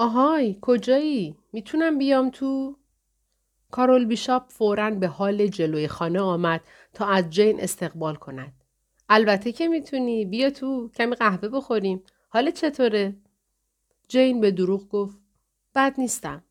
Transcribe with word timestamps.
آهای 0.00 0.58
کجایی؟ 0.60 1.36
می‌تونم 1.52 1.98
بیام 1.98 2.30
تو؟ 2.30 2.76
کارول 3.70 4.04
بیشاپ 4.04 4.42
فوراً 4.48 4.90
به 4.90 5.06
حال 5.06 5.46
جلوی 5.46 5.88
خانه 5.88 6.20
آمد 6.20 6.60
تا 6.94 7.06
از 7.06 7.30
جین 7.30 7.60
استقبال 7.60 8.14
کند. 8.14 8.52
البته 9.08 9.52
که 9.52 9.68
می‌تونی 9.68 10.24
بیا 10.24 10.50
تو 10.50 10.90
کمی 10.96 11.14
قهوه 11.14 11.48
بخوریم. 11.48 12.02
حال 12.28 12.50
چطوره؟ 12.50 13.16
جین 14.08 14.40
به 14.40 14.50
دروغ 14.50 14.88
گفت 14.88 15.18
بد 15.74 15.94
نیستم. 15.98 16.44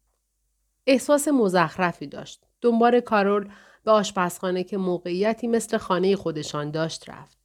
احساس 0.87 1.27
مزخرفی 1.27 2.07
داشت. 2.07 2.43
دنبال 2.61 2.99
کارول 2.99 3.49
به 3.83 3.91
آشپزخانه 3.91 4.63
که 4.63 4.77
موقعیتی 4.77 5.47
مثل 5.47 5.77
خانه 5.77 6.15
خودشان 6.15 6.71
داشت 6.71 7.09
رفت. 7.09 7.37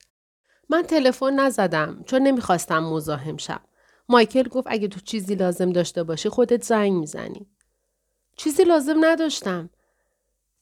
من 0.69 0.83
تلفن 0.83 1.41
نزدم 1.41 2.03
چون 2.07 2.23
نمی‌خواستم 2.23 2.85
مزاحم 2.85 3.37
شم. 3.37 3.61
مایکل 4.09 4.49
گفت 4.49 4.67
اگه 4.71 4.89
تو 4.89 5.01
چیزی 5.01 5.35
لازم 5.35 5.73
داشته 5.73 6.03
باشی 6.03 6.29
خودت 6.29 6.65
زنگ 6.65 6.93
می‌زنی. 6.93 7.47
چیزی 8.37 8.65
لازم 8.65 9.05
نداشتم. 9.05 9.71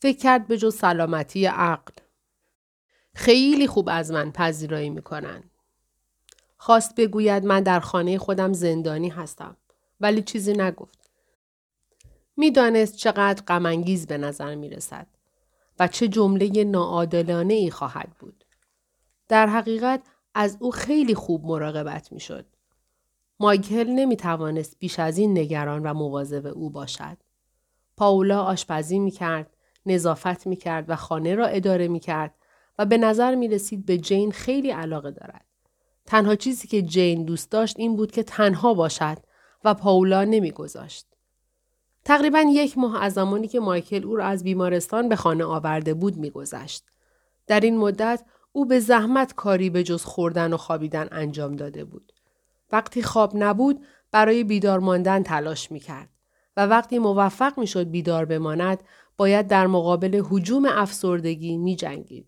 فکر 0.02 0.18
کرد 0.18 0.46
به 0.46 0.58
جز 0.58 0.76
سلامتی 0.76 1.46
عقل. 1.46 1.92
خیلی 3.14 3.66
خوب 3.66 3.88
از 3.92 4.10
من 4.10 4.32
پذیرایی 4.32 4.90
می‌کنن. 4.90 5.42
خواست 6.56 6.94
بگوید 6.94 7.44
من 7.44 7.62
در 7.62 7.80
خانه 7.80 8.18
خودم 8.18 8.52
زندانی 8.52 9.08
هستم. 9.08 9.56
ولی 10.00 10.22
چیزی 10.22 10.52
نگفت. 10.52 11.10
می‌دانست 12.36 12.96
چقدر 12.96 13.42
غمانگیز 13.44 14.06
به 14.06 14.18
نظر 14.18 14.54
می 14.54 14.68
رسد 14.68 15.06
و 15.78 15.88
چه 15.88 16.08
جمله 16.08 16.64
ناعادلانه 16.64 17.54
ای 17.54 17.70
خواهد 17.70 18.10
بود. 18.18 18.44
در 19.28 19.46
حقیقت 19.46 20.02
از 20.34 20.56
او 20.60 20.70
خیلی 20.70 21.14
خوب 21.14 21.46
مراقبت 21.46 22.12
می 22.12 22.20
شد. 22.20 22.46
مایکل 23.40 23.86
نمی 23.90 24.16
توانست 24.16 24.76
بیش 24.78 24.98
از 24.98 25.18
این 25.18 25.38
نگران 25.38 25.82
و 25.82 25.94
مواظب 25.94 26.46
او 26.46 26.70
باشد. 26.70 27.16
پاولا 27.96 28.42
آشپزی 28.42 28.98
می 28.98 29.10
کرد، 29.10 29.56
نظافت 29.86 30.46
می 30.46 30.56
کرد 30.56 30.90
و 30.90 30.96
خانه 30.96 31.34
را 31.34 31.46
اداره 31.46 31.88
می 31.88 32.00
کرد 32.00 32.34
و 32.78 32.86
به 32.86 32.98
نظر 32.98 33.34
می 33.34 33.48
رسید 33.48 33.86
به 33.86 33.98
جین 33.98 34.32
خیلی 34.32 34.70
علاقه 34.70 35.10
دارد. 35.10 35.44
تنها 36.06 36.34
چیزی 36.34 36.68
که 36.68 36.82
جین 36.82 37.24
دوست 37.24 37.50
داشت 37.50 37.74
این 37.78 37.96
بود 37.96 38.10
که 38.10 38.22
تنها 38.22 38.74
باشد 38.74 39.18
و 39.64 39.74
پاولا 39.74 40.24
نمی 40.24 40.50
گذاشت. 40.50 41.06
تقریبا 42.04 42.44
یک 42.48 42.78
ماه 42.78 43.02
از 43.02 43.12
زمانی 43.12 43.48
که 43.48 43.60
مایکل 43.60 44.04
او 44.04 44.16
را 44.16 44.24
از 44.24 44.44
بیمارستان 44.44 45.08
به 45.08 45.16
خانه 45.16 45.44
آورده 45.44 45.94
بود 45.94 46.16
میگذشت. 46.16 46.84
در 47.46 47.60
این 47.60 47.78
مدت 47.78 48.24
او 48.52 48.66
به 48.66 48.80
زحمت 48.80 49.34
کاری 49.34 49.70
به 49.70 49.82
جز 49.82 50.04
خوردن 50.04 50.52
و 50.52 50.56
خوابیدن 50.56 51.08
انجام 51.12 51.56
داده 51.56 51.84
بود. 51.84 52.11
وقتی 52.72 53.02
خواب 53.02 53.32
نبود 53.34 53.86
برای 54.10 54.44
بیدار 54.44 54.78
ماندن 54.78 55.22
تلاش 55.22 55.72
می 55.72 55.80
کرد 55.80 56.08
و 56.56 56.66
وقتی 56.66 56.98
موفق 56.98 57.58
می 57.58 57.66
شد 57.66 57.90
بیدار 57.90 58.24
بماند 58.24 58.82
باید 59.16 59.46
در 59.46 59.66
مقابل 59.66 60.22
حجوم 60.30 60.66
افسردگی 60.66 61.56
می 61.56 61.76
جنگید. 61.76 62.26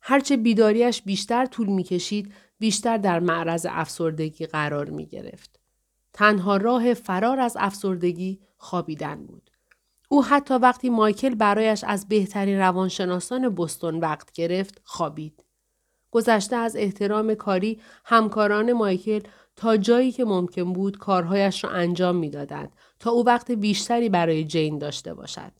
هرچه 0.00 0.36
بیداریش 0.36 1.02
بیشتر 1.02 1.46
طول 1.46 1.66
می 1.66 1.82
کشید 1.82 2.32
بیشتر 2.58 2.96
در 2.96 3.20
معرض 3.20 3.66
افسردگی 3.70 4.46
قرار 4.46 4.90
می 4.90 5.06
گرفت. 5.06 5.60
تنها 6.12 6.56
راه 6.56 6.94
فرار 6.94 7.40
از 7.40 7.56
افسردگی 7.60 8.40
خوابیدن 8.56 9.26
بود. 9.26 9.50
او 10.08 10.24
حتی 10.24 10.54
وقتی 10.54 10.90
مایکل 10.90 11.34
برایش 11.34 11.84
از 11.84 12.08
بهترین 12.08 12.58
روانشناسان 12.58 13.54
بستون 13.54 14.00
وقت 14.00 14.32
گرفت 14.32 14.80
خوابید. 14.84 15.44
گذشته 16.10 16.56
از 16.56 16.76
احترام 16.76 17.34
کاری 17.34 17.80
همکاران 18.04 18.72
مایکل 18.72 19.20
تا 19.56 19.76
جایی 19.76 20.12
که 20.12 20.24
ممکن 20.24 20.72
بود 20.72 20.98
کارهایش 20.98 21.64
را 21.64 21.70
انجام 21.70 22.16
می‌دادند 22.16 22.72
تا 22.98 23.10
او 23.10 23.26
وقت 23.26 23.50
بیشتری 23.50 24.08
برای 24.08 24.44
جین 24.44 24.78
داشته 24.78 25.14
باشد. 25.14 25.52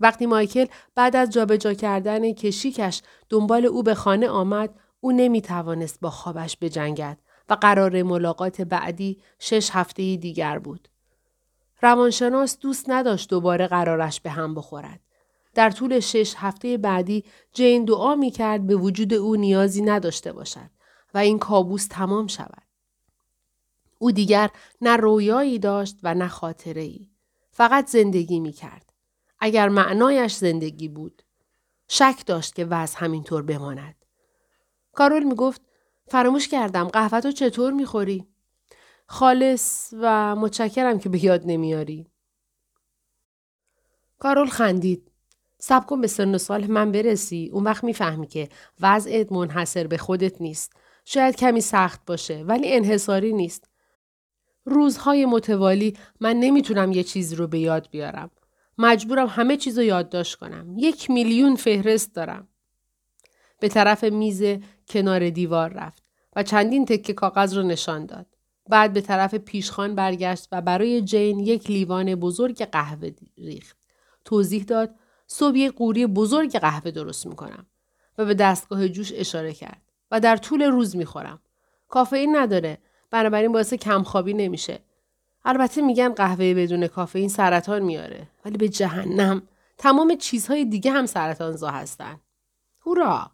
وقتی 0.00 0.26
مایکل 0.26 0.66
بعد 0.94 1.16
از 1.16 1.30
جابجا 1.30 1.74
کردن 1.74 2.32
کشیکش 2.32 3.02
دنبال 3.28 3.66
او 3.66 3.82
به 3.82 3.94
خانه 3.94 4.28
آمد 4.28 4.74
او 5.00 5.12
نمی 5.12 5.42
توانست 5.42 6.00
با 6.00 6.10
خوابش 6.10 6.56
بجنگد 6.60 7.18
و 7.48 7.54
قرار 7.54 8.02
ملاقات 8.02 8.60
بعدی 8.60 9.22
شش 9.38 9.70
هفته 9.72 10.16
دیگر 10.16 10.58
بود. 10.58 10.88
روانشناس 11.82 12.58
دوست 12.58 12.90
نداشت 12.90 13.30
دوباره 13.30 13.66
قرارش 13.66 14.20
به 14.20 14.30
هم 14.30 14.54
بخورد. 14.54 15.00
در 15.54 15.70
طول 15.70 16.00
شش 16.00 16.34
هفته 16.36 16.76
بعدی 16.76 17.24
جین 17.52 17.84
دعا 17.84 18.14
می 18.14 18.30
کرد 18.30 18.66
به 18.66 18.76
وجود 18.76 19.14
او 19.14 19.36
نیازی 19.36 19.82
نداشته 19.82 20.32
باشد 20.32 20.70
و 21.14 21.18
این 21.18 21.38
کابوس 21.38 21.86
تمام 21.86 22.26
شود. 22.26 22.65
او 23.98 24.12
دیگر 24.12 24.50
نه 24.80 24.96
رویایی 24.96 25.58
داشت 25.58 25.98
و 26.02 26.14
نه 26.14 26.28
خاطره 26.28 26.82
ای. 26.82 27.08
فقط 27.50 27.86
زندگی 27.86 28.40
می 28.40 28.52
کرد. 28.52 28.92
اگر 29.38 29.68
معنایش 29.68 30.34
زندگی 30.34 30.88
بود. 30.88 31.22
شک 31.88 32.22
داشت 32.26 32.54
که 32.54 32.64
وضع 32.64 32.98
همینطور 32.98 33.42
بماند. 33.42 33.94
کارول 34.92 35.22
می 35.22 35.34
گفت 35.34 35.60
فراموش 36.08 36.48
کردم 36.48 36.84
قهوه 36.84 37.20
تو 37.20 37.32
چطور 37.32 37.72
می 37.72 37.86
خوری؟ 37.86 38.26
خالص 39.06 39.94
و 40.00 40.36
متشکرم 40.36 40.98
که 40.98 41.08
به 41.08 41.24
یاد 41.24 41.42
نمیاری. 41.44 42.10
کارول 44.18 44.48
خندید. 44.48 45.10
سب 45.58 45.86
کن 45.86 46.00
به 46.00 46.06
سن 46.06 46.38
سال 46.38 46.66
من 46.66 46.92
برسی 46.92 47.50
اون 47.52 47.64
وقت 47.64 47.84
می‌فهمی 47.84 48.26
که 48.26 48.48
وضعت 48.80 49.32
منحصر 49.32 49.86
به 49.86 49.98
خودت 49.98 50.40
نیست. 50.40 50.72
شاید 51.04 51.36
کمی 51.36 51.60
سخت 51.60 52.00
باشه 52.06 52.42
ولی 52.42 52.72
انحصاری 52.72 53.32
نیست. 53.32 53.70
روزهای 54.66 55.26
متوالی 55.26 55.96
من 56.20 56.36
نمی‌تونم 56.36 56.92
یه 56.92 57.02
چیز 57.02 57.32
رو 57.32 57.46
به 57.46 57.58
یاد 57.58 57.88
بیارم. 57.90 58.30
مجبورم 58.78 59.26
همه 59.26 59.56
چیز 59.56 59.78
رو 59.78 59.84
یادداشت 59.84 60.34
کنم. 60.34 60.74
یک 60.78 61.10
میلیون 61.10 61.56
فهرست 61.56 62.14
دارم. 62.14 62.48
به 63.60 63.68
طرف 63.68 64.04
میز 64.04 64.42
کنار 64.88 65.30
دیوار 65.30 65.72
رفت 65.72 66.02
و 66.36 66.42
چندین 66.42 66.84
تکه 66.84 67.12
کاغذ 67.12 67.56
رو 67.56 67.62
نشان 67.62 68.06
داد. 68.06 68.26
بعد 68.68 68.92
به 68.92 69.00
طرف 69.00 69.34
پیشخان 69.34 69.94
برگشت 69.94 70.48
و 70.52 70.62
برای 70.62 71.02
جین 71.02 71.40
یک 71.40 71.70
لیوان 71.70 72.14
بزرگ 72.14 72.64
قهوه 72.64 73.10
ریخت. 73.38 73.76
توضیح 74.24 74.64
داد 74.64 74.94
صبح 75.26 75.56
یک 75.56 75.72
قوری 75.72 76.06
بزرگ 76.06 76.58
قهوه 76.58 76.90
درست 76.90 77.26
می‌کنم 77.26 77.66
و 78.18 78.24
به 78.24 78.34
دستگاه 78.34 78.88
جوش 78.88 79.12
اشاره 79.14 79.52
کرد 79.52 79.82
و 80.10 80.20
در 80.20 80.36
طول 80.36 80.62
روز 80.62 80.96
می‌خورم. 80.96 81.40
کافئین 81.88 82.36
نداره 82.36 82.78
بنابراین 83.10 83.52
باعث 83.52 83.74
کمخوابی 83.74 84.34
نمیشه. 84.34 84.80
البته 85.44 85.82
میگن 85.82 86.08
قهوه 86.08 86.54
بدون 86.54 86.86
کافئین 86.86 87.28
سرطان 87.28 87.82
میاره 87.82 88.28
ولی 88.44 88.56
به 88.56 88.68
جهنم 88.68 89.42
تمام 89.78 90.16
چیزهای 90.16 90.64
دیگه 90.64 90.90
هم 90.90 91.06
سرطانزا 91.06 91.70
هستن. 91.70 92.20
هورا! 92.86 93.30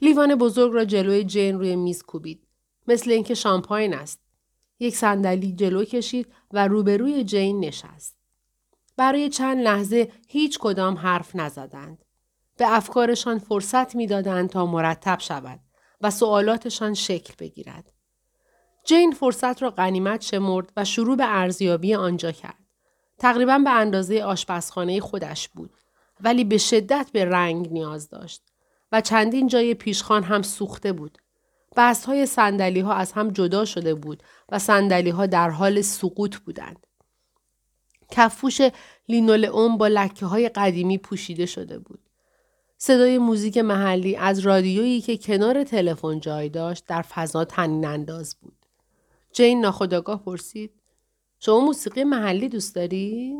لیوان 0.00 0.34
بزرگ 0.34 0.72
را 0.72 0.84
جلوی 0.84 1.24
جین 1.24 1.58
روی 1.58 1.76
میز 1.76 2.02
کوبید. 2.02 2.46
مثل 2.86 3.10
اینکه 3.10 3.34
شامپاین 3.34 3.94
است. 3.94 4.20
یک 4.80 4.96
صندلی 4.96 5.52
جلو 5.52 5.84
کشید 5.84 6.26
و 6.52 6.68
روبروی 6.68 7.24
جین 7.24 7.60
نشست. 7.60 8.16
برای 8.96 9.28
چند 9.28 9.58
لحظه 9.58 10.12
هیچ 10.28 10.58
کدام 10.58 10.94
حرف 10.94 11.36
نزدند. 11.36 12.04
به 12.56 12.76
افکارشان 12.76 13.38
فرصت 13.38 13.94
می‌دادند 13.96 14.50
تا 14.50 14.66
مرتب 14.66 15.18
شود 15.20 15.60
و 16.00 16.10
سوالاتشان 16.10 16.94
شکل 16.94 17.34
بگیرد. 17.38 17.92
جین 18.84 19.10
فرصت 19.10 19.62
را 19.62 19.70
غنیمت 19.70 20.20
شمرد 20.20 20.72
و 20.76 20.84
شروع 20.84 21.16
به 21.16 21.24
ارزیابی 21.26 21.94
آنجا 21.94 22.32
کرد. 22.32 22.58
تقریبا 23.18 23.58
به 23.58 23.70
اندازه 23.70 24.22
آشپزخانه 24.22 25.00
خودش 25.00 25.48
بود 25.48 25.70
ولی 26.20 26.44
به 26.44 26.58
شدت 26.58 27.10
به 27.12 27.24
رنگ 27.24 27.72
نیاز 27.72 28.08
داشت 28.08 28.42
و 28.92 29.00
چندین 29.00 29.46
جای 29.46 29.74
پیشخان 29.74 30.22
هم 30.22 30.42
سوخته 30.42 30.92
بود. 30.92 31.18
بست 31.76 32.04
های 32.04 32.26
سندلی 32.26 32.80
ها 32.80 32.92
از 32.92 33.12
هم 33.12 33.30
جدا 33.30 33.64
شده 33.64 33.94
بود 33.94 34.22
و 34.48 34.58
سندلی 34.58 35.10
ها 35.10 35.26
در 35.26 35.50
حال 35.50 35.80
سقوط 35.80 36.36
بودند. 36.36 36.86
کفوش 38.10 38.60
لینولئوم 39.08 39.78
با 39.78 39.88
لکه 39.88 40.26
های 40.26 40.48
قدیمی 40.48 40.98
پوشیده 40.98 41.46
شده 41.46 41.78
بود. 41.78 42.00
صدای 42.78 43.18
موزیک 43.18 43.58
محلی 43.58 44.16
از 44.16 44.38
رادیویی 44.38 45.00
که 45.00 45.18
کنار 45.18 45.64
تلفن 45.64 46.20
جای 46.20 46.48
داشت 46.48 46.86
در 46.86 47.02
فضا 47.02 47.44
تنین 47.44 47.86
انداز 47.86 48.36
بود. 48.40 48.59
جین 49.32 49.60
ناخداگاه 49.60 50.24
پرسید 50.24 50.80
شما 51.38 51.60
موسیقی 51.60 52.04
محلی 52.04 52.48
دوست 52.48 52.74
داری؟ 52.74 53.36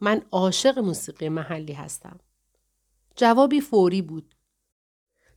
من 0.00 0.22
عاشق 0.32 0.78
موسیقی 0.78 1.28
محلی 1.28 1.72
هستم. 1.72 2.20
جوابی 3.16 3.60
فوری 3.60 4.02
بود. 4.02 4.34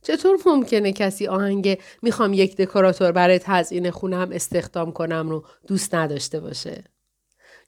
چطور 0.02 0.38
ممکنه 0.46 0.92
کسی 0.92 1.26
آهنگ 1.26 1.78
می‌خوام 2.02 2.32
یک 2.32 2.56
دکوراتور 2.56 3.12
برای 3.12 3.38
تزیین 3.38 3.90
خونم 3.90 4.28
استخدام 4.32 4.92
کنم 4.92 5.30
رو 5.30 5.46
دوست 5.66 5.94
نداشته 5.94 6.40
باشه؟ 6.40 6.84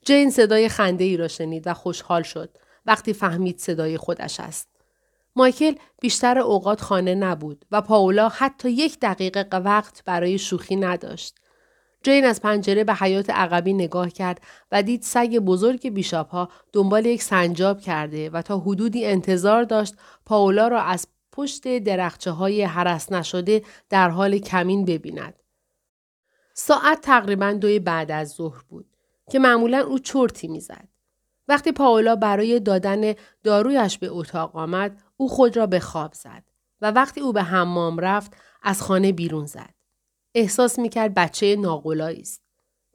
جین 0.05 0.29
صدای 0.29 0.69
خنده 0.69 1.03
ای 1.03 1.17
را 1.17 1.27
شنید 1.27 1.67
و 1.67 1.73
خوشحال 1.73 2.23
شد 2.23 2.57
وقتی 2.85 3.13
فهمید 3.13 3.59
صدای 3.59 3.97
خودش 3.97 4.39
است. 4.39 4.67
مایکل 5.35 5.75
بیشتر 6.01 6.39
اوقات 6.39 6.81
خانه 6.81 7.15
نبود 7.15 7.65
و 7.71 7.81
پاولا 7.81 8.29
حتی 8.29 8.71
یک 8.71 8.99
دقیقه 9.01 9.57
وقت 9.57 10.03
برای 10.05 10.37
شوخی 10.37 10.75
نداشت. 10.75 11.35
جین 12.03 12.25
از 12.25 12.41
پنجره 12.41 12.83
به 12.83 12.93
حیات 12.93 13.29
عقبی 13.29 13.73
نگاه 13.73 14.09
کرد 14.09 14.41
و 14.71 14.83
دید 14.83 15.01
سگ 15.01 15.37
بزرگ 15.37 15.89
بیشاپ 15.89 16.29
ها 16.29 16.49
دنبال 16.73 17.05
یک 17.05 17.23
سنجاب 17.23 17.81
کرده 17.81 18.29
و 18.29 18.41
تا 18.41 18.59
حدودی 18.59 19.05
انتظار 19.05 19.63
داشت 19.63 19.95
پاولا 20.25 20.67
را 20.67 20.81
از 20.81 21.07
پشت 21.31 21.77
درخچه 21.77 22.31
های 22.31 22.63
حرس 22.63 23.11
نشده 23.11 23.61
در 23.89 24.09
حال 24.09 24.37
کمین 24.37 24.85
ببیند. 24.85 25.33
ساعت 26.53 27.01
تقریبا 27.01 27.51
دوی 27.51 27.79
بعد 27.79 28.11
از 28.11 28.29
ظهر 28.29 28.63
بود 28.69 28.85
که 29.31 29.39
معمولا 29.39 29.79
او 29.79 29.99
چرتی 29.99 30.47
می‌زد. 30.47 30.87
وقتی 31.47 31.71
پاولا 31.71 32.15
برای 32.15 32.59
دادن 32.59 33.13
دارویش 33.43 33.97
به 33.97 34.07
اتاق 34.07 34.55
آمد 34.55 35.01
او 35.17 35.29
خود 35.29 35.57
را 35.57 35.67
به 35.67 35.79
خواب 35.79 36.13
زد 36.13 36.43
و 36.81 36.91
وقتی 36.91 37.21
او 37.21 37.33
به 37.33 37.43
حمام 37.43 37.99
رفت 37.99 38.33
از 38.63 38.81
خانه 38.81 39.11
بیرون 39.11 39.45
زد. 39.45 39.78
احساس 40.39 40.79
می‌کرد 40.79 41.13
بچه 41.13 41.55
ناقلایی 41.55 42.21
است. 42.21 42.43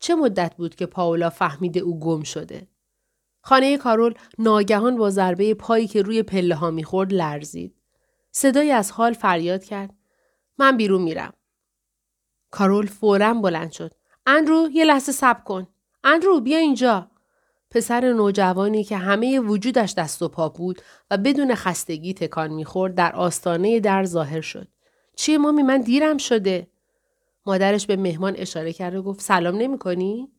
چه 0.00 0.14
مدت 0.14 0.55
بود 0.56 0.75
که 0.75 0.87
پاولا 0.87 1.31
فهمیده 1.31 1.81
او 1.81 2.00
گم 2.00 2.23
شده؟ 2.23 2.69
خانه 3.43 3.79
کارول 3.79 4.14
ناگهان 4.38 4.96
با 4.96 5.11
ضربه 5.11 5.55
پایی 5.55 5.87
که 5.87 6.02
روی 6.02 6.23
پله 6.23 6.55
ها 6.55 6.70
می‌خورد 6.70 7.12
لرزید. 7.12 7.75
صدایی 8.31 8.70
از 8.70 8.91
حال 8.91 9.12
فریاد 9.12 9.64
کرد. 9.64 9.94
من 10.58 10.76
بیرون 10.76 11.02
میرم. 11.02 11.32
کارول 12.50 12.87
فورا 12.87 13.35
بلند 13.35 13.73
شد. 13.73 13.94
اندرو 14.26 14.69
یه 14.73 14.85
لحظه 14.85 15.12
صبر 15.12 15.41
کن. 15.44 15.67
اندرو 16.05 16.41
بیا 16.41 16.58
اینجا. 16.58 17.11
پسر 17.70 18.12
نوجوانی 18.12 18.85
که 18.85 18.96
همه 18.96 19.41
وجودش 19.41 19.94
دست 19.94 20.23
و 20.23 20.29
پا 20.29 20.49
بود 20.49 20.82
و 21.11 21.19
بدون 21.19 21.55
خستگی 21.55 22.14
تکان 22.14 22.52
می‌خورد 22.52 22.94
در 22.94 23.17
آستانه 23.17 23.81
در 23.81 24.05
ظاهر 24.05 24.41
شد. 24.41 24.69
چیه 25.17 25.38
مامی 25.38 25.62
من 25.62 25.81
دیرم 25.81 26.19
شده؟ 26.19 26.70
مادرش 27.46 27.87
به 27.87 27.96
مهمان 27.96 28.35
اشاره 28.37 28.73
کرد 28.73 28.94
و 28.94 29.02
گفت 29.02 29.20
سلام 29.20 29.56
نمی 29.56 29.79
کنی؟ 29.79 30.32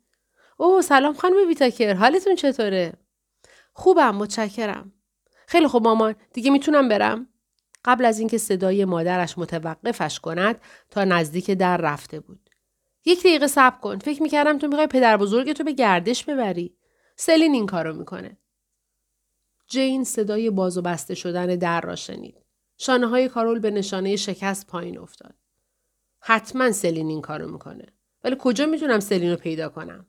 اوه 0.58 0.82
سلام 0.82 1.14
خانم 1.14 1.48
ویتاکر 1.48 1.94
حالتون 1.94 2.36
چطوره؟ 2.36 2.94
خوبم 3.74 4.16
متشکرم. 4.16 4.94
خیلی 5.48 5.68
خوب 5.68 5.84
مامان 5.84 6.16
دیگه 6.34 6.52
می‌تونم 6.52 6.90
برم؟ 6.90 7.28
قبل 7.86 8.06
از 8.06 8.20
اینکه 8.20 8.38
صدای 8.38 8.86
مادرش 8.86 9.38
متوقفش 9.38 10.20
کند 10.20 10.62
تا 10.90 11.04
نزدیک 11.04 11.52
در 11.52 11.78
رفته 11.78 12.20
بود. 12.20 12.50
یک 13.06 13.20
دقیقه 13.20 13.48
صبر 13.48 13.80
کن. 13.80 14.00
فکر 14.00 14.24
می‌کردم 14.24 14.58
تو 14.58 14.68
می‌خوای 14.68 14.88
پدر 14.88 15.18
بزرگ 15.18 15.54
تو 15.54 15.64
به 15.64 15.72
گردش 15.72 16.26
ببری. 16.26 16.78
سلین 17.16 17.54
این 17.54 17.66
کارو 17.66 17.94
می‌کنه. 17.94 18.38
جین 19.68 20.04
صدای 20.04 20.50
باز 20.50 20.78
و 20.78 20.82
بسته 20.82 21.16
شدن 21.16 21.46
در 21.46 21.82
را 21.82 21.96
شنید. 21.96 22.46
شانه 22.78 23.08
های 23.08 23.30
کارول 23.30 23.60
به 23.60 23.72
نشانه 23.72 24.16
شکست 24.16 24.68
پایین 24.68 24.98
افتاد. 24.98 25.36
حتما 26.28 26.72
سلین 26.72 27.10
این 27.10 27.22
کارو 27.22 27.52
می‌کنه. 27.52 27.86
ولی 28.24 28.36
کجا 28.40 28.66
می‌تونم 28.66 29.00
سلین 29.00 29.32
رو 29.32 29.38
پیدا 29.38 29.70
کنم؟ 29.70 30.06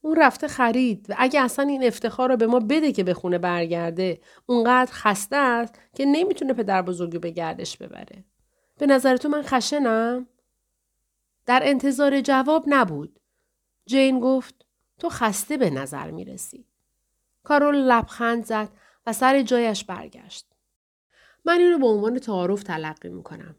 اون 0.00 0.16
رفته 0.16 0.48
خرید 0.48 1.06
و 1.08 1.14
اگه 1.18 1.40
اصلا 1.40 1.64
این 1.64 1.84
افتخار 1.84 2.28
رو 2.30 2.36
به 2.36 2.46
ما 2.46 2.60
بده 2.60 2.92
که 2.92 3.04
به 3.04 3.14
خونه 3.14 3.38
برگرده 3.38 4.20
اونقدر 4.46 4.92
خسته 4.92 5.36
است 5.36 5.80
که 5.94 6.04
نمی‌تونه 6.04 6.52
پدر 6.52 6.82
بزرگی 6.82 7.18
به 7.18 7.30
گردش 7.30 7.76
ببره. 7.76 8.24
به 8.78 8.86
نظر 8.86 9.16
تو 9.16 9.28
من 9.28 9.42
خشنم؟ 9.42 10.26
در 11.46 11.60
انتظار 11.64 12.20
جواب 12.20 12.64
نبود. 12.66 13.20
جین 13.86 14.20
گفت 14.20 14.66
تو 14.98 15.08
خسته 15.08 15.56
به 15.56 15.70
نظر 15.70 16.10
می‌رسی. 16.10 16.66
کارول 17.44 17.76
لبخند 17.76 18.44
زد 18.44 18.68
و 19.06 19.12
سر 19.12 19.42
جایش 19.42 19.84
برگشت. 19.84 20.46
من 21.44 21.58
اینو 21.58 21.78
به 21.78 21.86
عنوان 21.86 22.18
تعارف 22.18 22.62
تلقی 22.62 23.08
می‌کنم. 23.08 23.56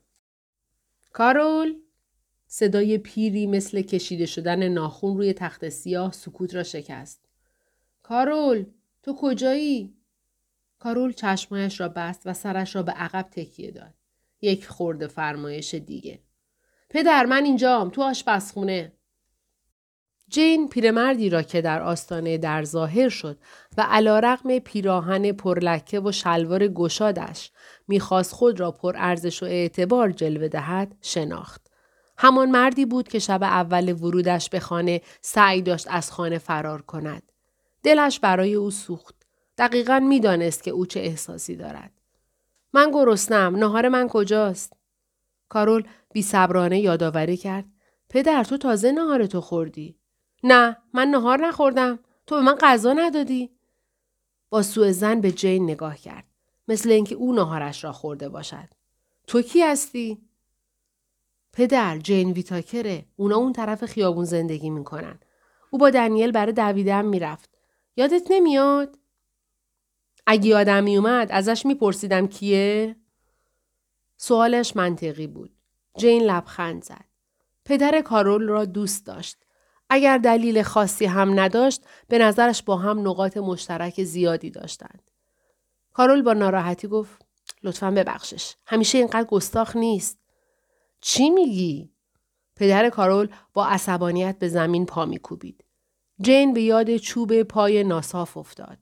کارول 1.14 1.76
صدای 2.48 2.98
پیری 2.98 3.48
مثل 3.48 3.82
کشیده 3.82 4.26
شدن 4.26 4.68
ناخون 4.68 5.18
روی 5.18 5.34
تخت 5.34 5.70
سیاه 5.70 6.12
سکوت 6.12 6.56
را 6.56 6.64
شکست. 6.64 7.26
کارول 8.04 8.66
تو 9.04 9.16
کجایی؟ 9.16 9.94
کارول 10.80 11.14
چشمایش 11.14 11.80
را 11.80 11.90
بست 11.90 12.22
و 12.26 12.34
سرش 12.34 12.76
را 12.76 12.84
به 12.84 12.92
عقب 12.92 13.28
تکیه 13.32 13.72
داد. 13.72 13.94
یک 14.42 14.68
خورده 14.68 15.08
فرمایش 15.08 15.74
دیگه. 15.74 16.20
پدر 16.90 17.26
من 17.26 17.46
اینجام 17.46 17.90
تو 17.90 18.02
آشپزخونه. 18.02 18.97
جین 20.30 20.70
پیرمردی 20.70 21.30
را 21.30 21.42
که 21.42 21.62
در 21.62 21.82
آستانه 21.82 22.38
در 22.38 22.64
ظاهر 22.64 23.10
شد 23.10 23.38
و 23.78 23.82
علا 23.90 24.20
رقم 24.20 24.60
پیراهن 24.60 25.32
پرلکه 25.32 26.00
و 26.00 26.12
شلوار 26.12 26.68
گشادش 26.68 27.52
می‌خواست 27.88 28.34
خود 28.34 28.60
را 28.60 28.72
پر 28.72 28.96
ارزش 28.98 29.44
و 29.44 29.46
اعتبار 29.46 30.12
جلوه 30.12 30.48
دهد 30.48 30.96
شناخت. 31.02 31.68
همان 32.18 32.52
مردی 32.52 32.86
بود 32.86 33.08
که 33.08 33.20
شب 33.20 33.44
اول 33.44 33.94
ورودش 33.94 34.50
به 34.50 34.60
خانه 34.60 35.02
سعی 35.22 35.62
داشت 35.62 35.88
از 35.90 36.12
خانه 36.12 36.38
فرار 36.38 36.82
کند. 36.82 37.24
دلش 37.84 38.20
برای 38.20 38.54
او 38.54 38.72
سوخت. 38.72 39.16
دقیقا 39.58 40.00
می‌دانست 40.00 40.64
که 40.64 40.72
او 40.72 40.86
چه 40.86 41.00
احساسی 41.00 41.56
دارد. 41.56 41.92
من 42.74 42.92
گرسنم. 42.92 43.56
نهار 43.56 43.90
من 43.90 44.08
کجاست؟ 44.08 44.74
کارول 45.50 45.84
بی 46.14 46.22
صبرانه 46.22 46.80
یادآوری 46.80 47.38
کرد. 47.38 47.66
پدر 48.10 48.44
تو 48.44 48.58
تازه 48.58 48.92
نهار 48.92 49.26
تو 49.26 49.42
خوردی. 49.42 49.96
نه 50.44 50.78
من 50.94 51.08
نهار 51.08 51.48
نخوردم. 51.48 52.00
تو 52.28 52.36
به 52.36 52.42
من 52.42 52.56
غذا 52.62 52.94
ندادی. 52.94 53.52
با 54.50 54.64
سوء 54.64 54.92
زن 54.92 55.22
به 55.22 55.32
جین 55.32 55.64
نگاه 55.64 55.98
کرد. 55.98 56.26
مثل 56.68 56.92
اینکه 56.92 57.16
او 57.16 57.34
نهارش 57.34 57.84
را 57.84 57.92
خورده 57.92 58.30
باشد. 58.30 58.70
تو 59.28 59.42
کی 59.42 59.62
هستی؟ 59.62 60.28
پدر 61.54 61.98
جین 61.98 62.32
ویتاکره 62.32 63.06
اونا 63.16 63.36
اون 63.36 63.54
طرف 63.54 63.86
خیابون 63.86 64.26
زندگی 64.26 64.70
می‌کنن 64.70 65.20
او 65.70 65.80
با 65.80 65.90
دنیل 65.90 66.32
برای 66.32 66.54
دویدن 66.54 67.06
می‌رفت 67.06 67.50
یادت 67.96 68.24
نمیاد 68.30 68.98
اگه 70.28 70.48
یادم 70.48 70.84
میومد 70.84 71.28
ازش 71.32 71.66
میپرسیدم 71.66 72.28
کیه 72.28 72.96
سوالش 74.18 74.76
منطقی 74.76 75.28
بود 75.28 75.52
جین 75.98 76.24
لبخند 76.24 76.84
زد 76.84 77.06
پدر 77.66 78.02
کارول 78.02 78.48
را 78.48 78.66
دوست 78.66 79.06
داشت 79.06 79.38
اگر 79.90 80.18
دلیل 80.18 80.64
خاصی 80.64 81.06
هم 81.06 81.40
نداشت 81.40 81.82
به 82.08 82.18
نظرش 82.18 82.64
با 82.64 82.78
هم 82.78 83.08
نقاط 83.08 83.38
مشترک 83.38 84.04
زیادی 84.04 84.50
داشتند 84.50 85.02
کارول 85.94 86.22
با 86.22 86.34
ناراحتی 86.34 86.88
گفت 86.88 87.26
لطفا 87.64 87.92
ببخشش 87.92 88.56
همیشه 88.66 88.98
اینقدر 88.98 89.24
گستاخ 89.24 89.76
نیست 89.76 90.20
چی 91.02 91.30
میگی؟ 91.30 91.92
پدر 92.56 92.90
کارول 92.90 93.30
با 93.54 93.66
عصبانیت 93.66 94.40
به 94.40 94.48
زمین 94.48 94.86
پا 94.86 95.06
میکوبید. 95.06 95.64
جین 96.22 96.54
به 96.54 96.62
یاد 96.62 96.98
چوب 96.98 97.44
پای 97.44 97.84
ناصاف 97.84 98.38
افتاد. 98.38 98.78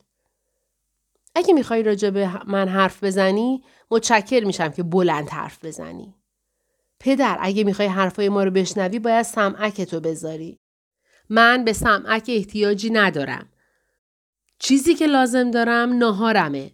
اگه 1.36 1.53
می‌خوای 1.53 1.84
راجع 1.84 2.10
به 2.10 2.32
من 2.48 2.68
حرف 2.68 3.03
بزنی 3.03 3.63
متشکر 3.91 4.44
میشم 4.44 4.70
که 4.70 4.84
بلند 4.84 5.29
حرف 5.29 5.65
بزنی. 5.65 6.15
پدر 7.00 7.38
اگه 7.41 7.63
می‌خوای 7.63 7.88
حرفای 7.88 8.29
ما 8.29 8.44
رو 8.44 8.51
بشنوی 8.51 9.00
باید 9.00 9.25
سمعک 9.25 9.82
تو 9.82 10.00
بذاری. 10.00 10.60
من 11.29 11.63
به 11.63 11.74
سمعک 11.74 12.25
احتیاجی 12.27 12.89
ندارم. 12.89 13.50
چیزی 14.60 14.96
که 14.96 15.08
لازم 15.08 15.51
دارم 15.51 15.98
ناهارمه. 15.98 16.72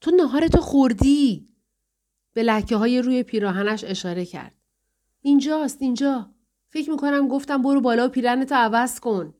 تو 0.00 0.10
ناهارتو 0.10 0.60
خوردی. 0.60 1.48
به 2.32 2.42
لکه 2.42 2.76
های 2.76 3.02
روی 3.02 3.22
پیراهنش 3.22 3.84
اشاره 3.84 4.24
کرد. 4.24 4.54
اینجاست 5.22 5.82
اینجا. 5.82 6.30
فکر 6.68 6.90
می‌کنم 6.90 7.28
گفتم 7.28 7.62
برو 7.62 7.80
بالا 7.80 8.06
و 8.06 8.08
پیرنتو 8.08 8.54
عوض 8.54 9.00
کن. 9.00 9.34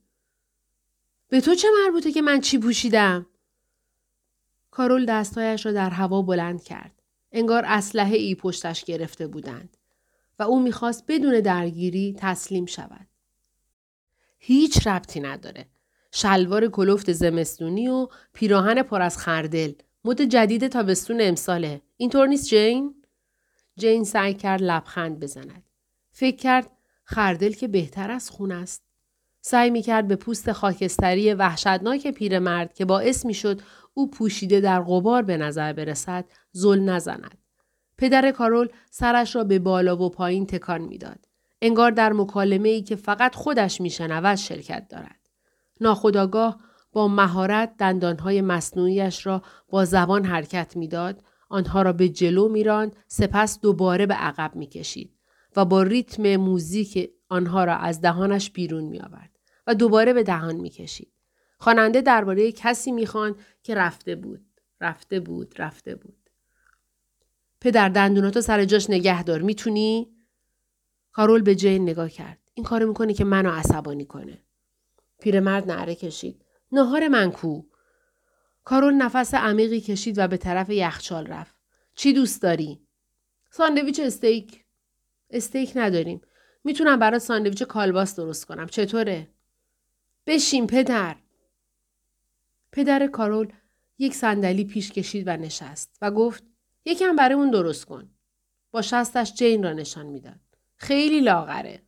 به 1.29 1.41
تو 1.41 1.55
چه 1.55 1.69
مربوطه 1.83 2.13
که 2.13 2.23
من 2.23 2.41
چی 2.41 2.59
پوشیدم؟ 2.59 3.27
کارول 4.71 5.07
دستایش 5.07 5.67
را 5.67 5.73
در 5.73 5.91
هوا 5.91 6.23
بلند 6.23 6.63
کرد. 6.63 7.03
انگار 7.33 7.65
اسلحه 7.67 8.17
ای 8.17 8.35
پشتش 8.35 8.85
گرفته 8.85 9.27
بودند 9.27 9.77
و 10.39 10.43
او 10.43 10.63
می‌خواست 10.63 11.05
بدون 11.09 11.41
درگیری 11.41 12.17
تسلیم 12.19 12.67
شود. 12.67 13.07
هیچ 14.45 14.87
ربطی 14.87 15.21
نداره. 15.21 15.67
شلوار 16.13 16.69
کلفت 16.69 17.13
زمستونی 17.13 17.89
و 17.89 18.09
پیراهن 18.33 18.83
پر 18.83 19.03
از 19.03 19.19
خردل 19.19 19.73
مد 20.05 20.23
جدید 20.23 20.69
تابستون 20.69 21.21
امساله. 21.21 21.83
اینطور 21.97 22.27
نیست 22.27 22.49
جین؟ 22.49 22.95
جین 23.77 24.05
سعی 24.05 24.35
کرد 24.35 24.63
لبخند 24.63 25.21
بزند. 25.21 25.63
فکر 26.11 26.37
کرد 26.37 26.71
خردل 27.05 27.53
که 27.53 27.69
بهتر 27.69 28.11
از 28.11 28.31
خون 28.31 28.53
است. 28.53 28.83
سعی 29.41 29.71
می 29.71 29.83
کرد 29.83 30.09
به 30.09 30.17
پوست 30.17 30.53
خاکستری 30.53 31.35
وحشتناک 31.35 32.07
پیرمرد 32.07 32.75
که 32.75 32.85
باعث 32.85 33.27
می 33.27 33.35
شد 33.35 33.61
او 33.95 34.11
پوشیده 34.11 34.61
در 34.61 34.83
غبار 34.83 35.23
به 35.23 35.37
نظر 35.37 35.73
برسد 35.73 36.25
زل 36.53 36.81
نزند. 36.81 37.39
پدر 37.99 38.31
کارول 38.31 38.69
سرش 38.91 39.37
را 39.37 39.45
به 39.45 39.59
بالا 39.59 39.97
و 39.97 40.11
پایین 40.11 40.47
تکان 40.47 40.81
می‌داد. 40.81 41.32
انگار 41.65 41.91
در 41.91 42.13
مکالمه 42.13 42.69
ای 42.69 42.83
که 42.83 42.97
فقط 42.97 43.35
خودش 43.35 43.81
میشنود 43.81 44.35
شرکت 44.35 44.89
دارد. 44.89 45.19
ناخداگاه 45.81 46.61
با 46.93 47.09
مهارت 47.09 47.77
دندانهای 47.79 48.41
مصنوعیش 48.41 49.27
را 49.27 49.43
با 49.69 49.85
زبان 49.85 50.25
حرکت 50.25 50.77
می‌داد 50.77 51.25
آنها 51.49 51.83
را 51.83 51.93
به 51.93 52.09
جلو 52.09 52.49
میراند 52.49 52.97
سپس 53.07 53.61
دوباره 53.61 54.07
به 54.07 54.15
عقب 54.15 54.57
می‌کشید 54.57 55.19
و 55.57 55.65
با 55.65 55.83
ریتم 55.83 56.37
موزیک 56.37 57.11
آنها 57.29 57.65
را 57.65 57.77
از 57.77 58.01
دهانش 58.01 58.51
بیرون 58.51 58.85
می 58.85 59.01
آورد 59.01 59.39
و 59.67 59.75
دوباره 59.75 60.13
به 60.13 60.23
دهان 60.23 60.57
می 60.57 60.71
کشید. 60.71 61.13
خواننده 61.59 62.01
درباره 62.01 62.53
کسی 62.53 62.93
می‌خواند 62.93 63.35
که 63.63 63.75
رفته 63.75 64.15
بود 64.17 64.47
رفته 64.81 65.21
بود 65.21 65.55
رفته 65.59 65.95
بود 65.95 66.31
پدر 67.61 67.89
دندوناتو 67.89 68.41
سر 68.41 68.65
جاش 68.65 68.91
نگه 68.91 69.23
دار 69.23 69.43
می‌تونی 69.43 70.09
کارول 71.13 71.43
به 71.43 71.55
جین 71.55 71.83
نگاه 71.83 72.11
کرد. 72.11 72.39
این 72.55 72.67
کارو 72.67 72.89
می‌کنه 72.89 73.15
که 73.15 73.25
منو 73.25 73.51
عصبانی 73.51 74.05
کنه. 74.05 74.39
پیرمرد 75.21 75.71
نعره 75.71 75.95
کشید. 75.95 76.45
نهار 76.73 77.09
من 77.09 77.33
کو؟ 77.33 77.63
کارول 78.65 78.95
نفس 78.95 79.35
عمیقی 79.35 79.81
کشید 79.81 80.19
و 80.19 80.29
به 80.29 80.37
طرف 80.37 80.71
یخچال 80.71 81.27
رفت. 81.27 81.55
چی 81.95 82.13
دوست 82.13 82.43
داری؟ 82.43 82.81
ساندویچ 83.51 84.01
استیک. 84.01 84.65
استیک 85.31 85.73
نداریم. 85.75 86.21
می‌تونم 86.65 86.99
برای 86.99 87.21
ساندویچ 87.21 87.63
کالباس 87.63 88.17
درست 88.17 88.45
کنم. 88.45 88.67
چطوره؟ 88.67 89.29
بشین 90.27 90.67
پدر. 90.67 91.17
پدر 92.73 93.07
کارول 93.07 93.53
یک 93.99 94.15
صندلی 94.15 94.65
پیش 94.65 94.93
کشید 94.93 95.29
و 95.29 95.37
نشست 95.37 95.99
و 96.03 96.11
گفت 96.11 96.45
یکم 96.85 97.17
برای 97.17 97.35
اون 97.35 97.51
درست 97.51 97.85
کن. 97.85 98.11
با 98.71 98.83
شستش 98.83 99.35
جین 99.35 99.63
را 99.63 99.73
نشان 99.73 100.07
می‌داد. 100.07 100.41
خیلی 100.83 101.21
لاغره. 101.21 101.83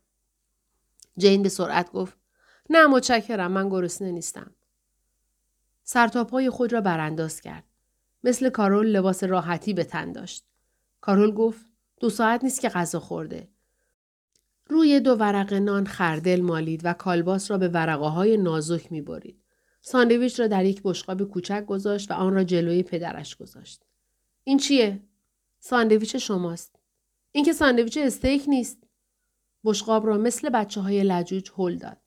جین 1.17 1.43
به 1.43 1.49
سرعت 1.49 1.91
گفت 1.91 2.17
نه 2.69 2.87
متشکرم 2.87 3.51
من 3.51 3.69
گرسنه 3.69 4.11
نیستم. 4.11 4.55
سرتاپای 5.83 6.49
خود 6.49 6.73
را 6.73 6.81
برانداز 6.81 7.41
کرد. 7.41 7.63
مثل 8.23 8.49
کارول 8.49 8.87
لباس 8.87 9.23
راحتی 9.23 9.73
به 9.73 9.83
تن 9.83 10.11
داشت. 10.11 10.45
کارول 11.01 11.31
گفت 11.31 11.65
دو 11.99 12.09
ساعت 12.09 12.43
نیست 12.43 12.61
که 12.61 12.69
غذا 12.69 12.99
خورده. 12.99 13.47
روی 14.67 14.99
دو 14.99 15.15
ورق 15.15 15.53
نان 15.53 15.85
خردل 15.85 16.41
مالید 16.41 16.81
و 16.83 16.93
کالباس 16.93 17.51
را 17.51 17.57
به 17.57 17.67
ورقه 17.67 18.05
های 18.05 18.37
نازک 18.37 18.91
می 18.91 19.01
برید. 19.01 19.41
ساندویچ 19.81 20.39
را 20.39 20.47
در 20.47 20.65
یک 20.65 20.81
بشقاب 20.83 21.23
کوچک 21.23 21.65
گذاشت 21.65 22.11
و 22.11 22.13
آن 22.13 22.33
را 22.33 22.43
جلوی 22.43 22.83
پدرش 22.83 23.35
گذاشت. 23.35 23.81
این 24.43 24.57
چیه؟ 24.57 24.99
ساندویچ 25.59 26.15
شماست. 26.15 26.75
این 27.31 27.45
که 27.45 27.53
ساندویچ 27.53 27.97
استیک 27.97 28.43
نیست. 28.47 28.84
بشقاب 29.65 30.07
را 30.07 30.17
مثل 30.17 30.49
بچه 30.49 30.81
های 30.81 31.03
لجوج 31.03 31.51
هل 31.57 31.75
داد. 31.77 31.97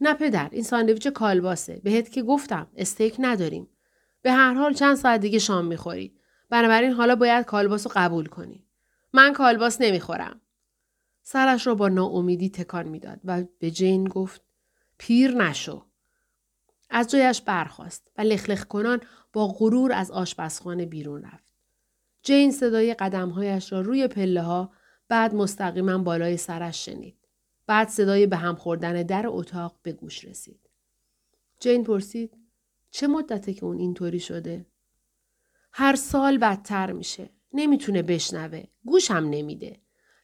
نه 0.00 0.14
پدر 0.14 0.48
این 0.52 0.62
ساندویچ 0.62 1.08
کالباسه. 1.08 1.80
بهت 1.84 2.12
که 2.12 2.22
گفتم 2.22 2.66
استیک 2.76 3.16
نداریم. 3.18 3.68
به 4.22 4.32
هر 4.32 4.54
حال 4.54 4.74
چند 4.74 4.96
ساعت 4.96 5.20
دیگه 5.20 5.38
شام 5.38 5.64
می‌خوری. 5.64 6.14
بنابراین 6.50 6.92
حالا 6.92 7.16
باید 7.16 7.46
کالباس 7.46 7.86
رو 7.86 7.92
قبول 7.94 8.26
کنی. 8.26 8.66
من 9.12 9.32
کالباس 9.32 9.80
نمی‌خورم. 9.80 10.40
سرش 11.22 11.66
را 11.66 11.74
با 11.74 11.88
ناامیدی 11.88 12.48
تکان 12.50 12.88
می‌داد 12.88 13.20
و 13.24 13.44
به 13.58 13.70
جین 13.70 14.04
گفت 14.04 14.42
پیر 14.98 15.30
نشو. 15.30 15.86
از 16.90 17.10
جایش 17.10 17.40
برخاست 17.40 18.10
و 18.18 18.22
لخلخ 18.22 18.64
کنان 18.64 19.00
با 19.32 19.48
غرور 19.48 19.92
از 19.92 20.10
آشپزخانه 20.10 20.86
بیرون 20.86 21.22
رفت. 21.22 21.44
جین 22.22 22.52
صدای 22.52 22.94
قدمهایش 22.94 23.72
را 23.72 23.80
روی 23.80 24.08
پله 24.08 24.42
ها 24.42 24.72
بعد 25.12 25.34
مستقیما 25.34 25.98
بالای 25.98 26.36
سرش 26.36 26.84
شنید. 26.84 27.16
بعد 27.66 27.88
صدای 27.88 28.26
به 28.26 28.36
هم 28.36 28.54
خوردن 28.54 29.02
در 29.02 29.24
اتاق 29.26 29.78
به 29.82 29.92
گوش 29.92 30.24
رسید. 30.24 30.70
جین 31.60 31.84
پرسید 31.84 32.36
چه 32.90 33.06
مدته 33.06 33.54
که 33.54 33.64
اون 33.64 33.78
اینطوری 33.78 34.20
شده؟ 34.20 34.66
هر 35.72 35.96
سال 35.96 36.38
بدتر 36.38 36.92
میشه. 36.92 37.30
نمی‌تونه 37.52 38.02
بشنوه. 38.02 38.64
گوشم 38.84 39.14
نمیده. 39.14 39.80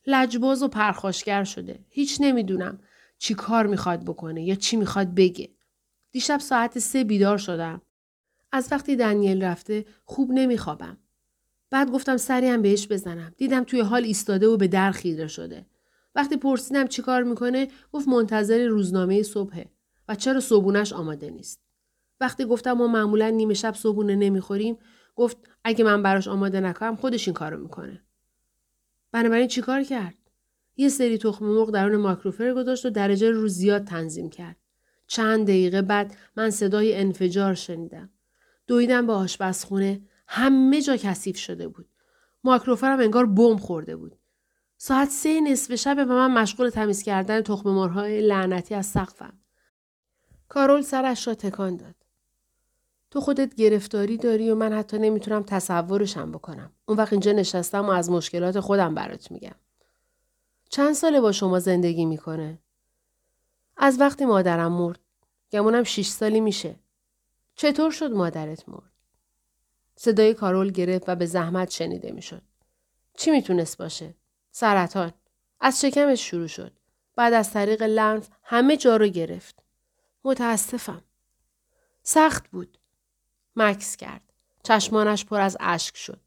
لجباز 0.07 0.63
و 0.63 0.69
پرخاشگر 0.69 1.45
شده. 1.45 1.85
هیچ 1.89 2.17
نمی‌دونم 2.21 2.81
چی 3.19 3.35
کار 3.35 3.67
می‌خواد 3.67 4.05
بکنه 4.05 4.45
یا 4.45 4.55
چی 4.55 4.77
می‌خواد 4.77 5.15
بگه. 5.15 5.51
دیشب 6.11 6.39
ساعت 6.39 6.79
سه 6.79 7.05
بیدار 7.05 7.39
شدم. 7.39 7.83
از 8.53 8.69
وقتی 8.71 8.97
دنیل 8.97 9.45
رفته 9.45 9.87
خوب 10.05 10.33
نمیخوابم. 10.33 10.99
بعد 11.71 11.91
گفتم 11.91 12.17
سری 12.17 12.49
هم 12.49 12.63
بهش 12.63 12.89
بزنم. 12.89 13.35
دیدم 13.37 13.65
توی 13.65 13.81
حال 13.81 14.05
ایستاده 14.05 14.47
و 14.47 14.57
به 14.57 14.69
در 14.69 14.91
خیره 14.91 15.27
شده. 15.27 15.67
وقتی 16.15 16.37
پرسیدم 16.37 16.87
چی 16.87 17.03
کار 17.03 17.23
می‌کنه 17.23 17.69
گفت 17.93 18.09
منتظر 18.09 18.67
روزنامه 18.67 19.23
صبحه 19.23 19.67
و 20.09 20.15
چرا 20.15 20.41
صبونش 20.41 20.93
آماده 20.93 21.31
نیست. 21.31 21.61
وقتی 22.21 22.45
گفتم 22.45 22.73
ما 22.73 22.87
معمولا 22.87 23.31
نیمه 23.31 23.55
شب 23.55 23.75
صبونه 23.75 24.17
نمی‌خوریم 24.17 24.79
گفت 25.17 25.37
اگه 25.65 25.85
من 25.85 26.03
براش 26.03 26.29
آماده 26.29 26.61
نکنم 26.61 26.97
خودش 26.97 27.29
این 27.29 27.35
کارو 27.35 27.63
می‌کنه. 27.63 28.03
بنابراین 29.13 29.49
چیکار 29.49 29.83
کرد؟ 29.83 30.15
یه 30.77 30.89
سری 30.89 31.19
تخم 31.19 31.45
مرغ 31.45 31.71
درون 31.71 31.97
ماکروفر 31.97 32.55
گذاشت 32.55 32.87
و 32.87 32.91
درجه 32.91 33.31
رو 33.31 33.49
زیاد 33.49 33.85
تنظیم 33.85 34.31
کرد. 34.31 34.57
چند 35.07 35.47
دقیقه 35.47 35.83
بعد 35.83 36.15
من 36.37 36.51
صدای 36.51 36.97
انفجار 36.97 37.55
شنیدم. 37.55 38.11
دویدم 38.67 39.07
به 39.07 39.13
آشپزخونه 39.13 40.01
همه 40.31 40.83
جا 40.83 40.97
کثیف 40.97 41.37
شده 41.37 41.69
بود. 41.69 41.89
ماکروفرم 42.45 43.01
انگار 43.01 43.27
بم 43.27 43.57
خورده 43.57 43.97
بود. 43.97 44.17
ساعت 44.77 45.09
سه 45.09 45.41
نصف 45.41 45.75
شب 45.75 45.97
و 45.99 46.13
من 46.13 46.31
مشغول 46.31 46.71
تمیز 46.71 47.03
کردن 47.03 47.41
تخم 47.41 47.71
مرهای 47.71 48.21
لعنتی 48.21 48.75
از 48.75 48.87
سقفم. 48.87 49.39
کارول 50.49 50.83
سرش 50.83 51.29
را 51.29 51.35
تکان 51.35 51.77
داد. 51.77 51.95
تو 53.11 53.21
خودت 53.21 53.55
گرفتاری 53.55 54.17
داری 54.17 54.51
و 54.51 54.55
من 54.55 54.73
حتی 54.73 54.99
نمی‌تونم 54.99 55.43
تصورشم 55.43 56.33
بکنم. 56.33 56.73
اون 56.87 56.99
وقت 56.99 57.13
اینجا 57.13 57.33
نشستم 57.33 57.87
و 57.87 57.91
از 57.91 58.11
مشکلات 58.11 58.61
خودم 58.61 58.95
برات 58.95 59.31
میگم. 59.31 59.55
چند 60.69 60.93
ساله 60.93 61.21
با 61.21 61.33
شما 61.33 61.59
زندگی 61.59 62.05
می‌کنه؟ 62.05 62.59
از 63.77 64.01
وقتی 64.01 64.25
مادرم 64.25 64.73
مرد. 64.73 65.01
گمونم 65.53 65.83
شیش 65.83 66.09
سالی 66.09 66.41
میشه. 66.41 66.77
چطور 67.55 67.91
شد 67.91 68.11
مادرت 68.11 68.69
مرد؟ 68.69 68.98
صدای 70.01 70.35
کارول 70.35 70.71
گرفت 70.71 71.09
و 71.09 71.15
به 71.15 71.27
زحمت 71.27 71.71
شنیده 71.71 72.13
می‌شد. 72.13 72.43
چی 73.17 73.31
می‌تونست 73.31 73.79
باشه؟ 73.79 74.15
سرطان. 74.51 75.13
از 75.61 75.81
شکمش 75.81 76.31
شروع 76.31 76.47
شد. 76.47 76.73
بعد 77.17 77.33
از 77.33 77.53
طریق 77.53 77.83
لنف 77.83 78.29
همه 78.43 78.77
جا 78.77 78.97
رو 78.97 79.07
گرفت. 79.07 79.63
متاسفم. 80.25 81.03
سخت 82.03 82.49
بود. 82.49 82.79
مکس 83.57 83.97
کرد. 83.97 84.23
چشمانش 84.63 85.25
پر 85.25 85.41
از 85.41 85.57
اشک 85.61 85.97
شد. 85.97 86.21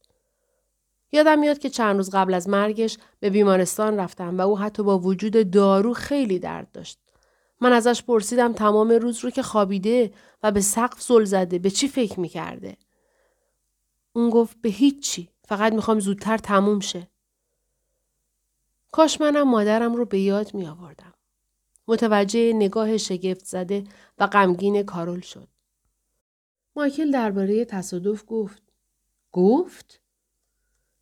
یادم 1.12 1.40
میاد 1.40 1.60
که 1.60 1.70
چند 1.70 1.96
روز 1.96 2.10
قبل 2.10 2.34
از 2.34 2.50
مرگش 2.50 2.98
به 3.20 3.30
بیمارستان 3.30 3.98
رفتم 4.00 4.38
و 4.38 4.42
او 4.42 4.60
حتی 4.60 4.84
با 4.84 5.00
وجود 5.00 5.52
دارو 5.52 5.94
خیلی 5.94 6.40
درد 6.40 6.72
داشت. 6.72 7.00
من 7.62 7.74
ازش 7.74 8.04
پرسیدم 8.04 8.54
تمام 8.54 8.90
روز 8.92 9.20
رو 9.20 9.30
که 9.30 9.44
خوابیده 9.44 10.14
و 10.44 10.52
به 10.52 10.62
سقف 10.62 11.02
زل 11.02 11.24
زده 11.24 11.60
به 11.60 11.70
چی 11.70 11.88
فکر 11.88 12.20
می‌کرده؟ 12.20 12.78
اون 14.14 14.30
گفت 14.30 14.62
به 14.62 14.70
هیچی 14.70 15.30
فقط 15.46 15.74
می‌خوام 15.74 16.00
زودتر 16.00 16.38
تموم 16.38 16.80
شه. 16.80 17.08
کاش 18.92 19.22
منم 19.22 19.50
مادرم 19.50 19.96
رو 19.96 20.06
به 20.06 20.20
یاد 20.20 20.54
می 20.54 20.68
آوردم. 20.68 21.14
متوجه 21.88 22.54
نگاه 22.54 22.98
شگفت 22.98 23.46
زده 23.46 23.84
و 24.18 24.28
غمگین 24.28 24.84
کارول 24.84 25.22
شد. 25.22 25.48
مایکل 26.76 27.12
درباره 27.12 27.66
تصادف 27.66 28.24
گفت. 28.28 28.62
گفت؟ 29.32 30.02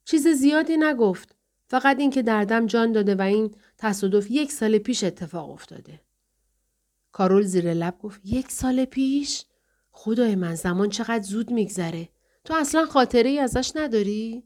چیز 0.05 0.27
زیادی 0.27 0.77
نگفت. 0.77 1.35
فقط 1.67 1.99
اینکه 1.99 2.21
دردم 2.21 2.65
جان 2.65 2.91
داده 2.91 3.15
و 3.15 3.21
این 3.21 3.55
تصادف 3.77 4.31
یک 4.31 4.51
سال 4.51 4.77
پیش 4.77 5.03
اتفاق 5.03 5.49
افتاده. 5.49 6.01
کارول 7.11 7.43
زیر 7.43 7.73
لب 7.73 7.99
گفت 7.99 8.21
یک 8.23 8.51
سال 8.51 8.85
پیش؟ 8.85 9.45
خدای 9.91 10.35
من 10.35 10.55
زمان 10.55 10.89
چقدر 10.89 11.23
زود 11.23 11.51
میگذره. 11.51 12.09
تو 12.50 12.56
اصلا 12.56 12.86
خاطره 12.86 13.29
ای 13.29 13.39
ازش 13.39 13.72
نداری؟ 13.75 14.44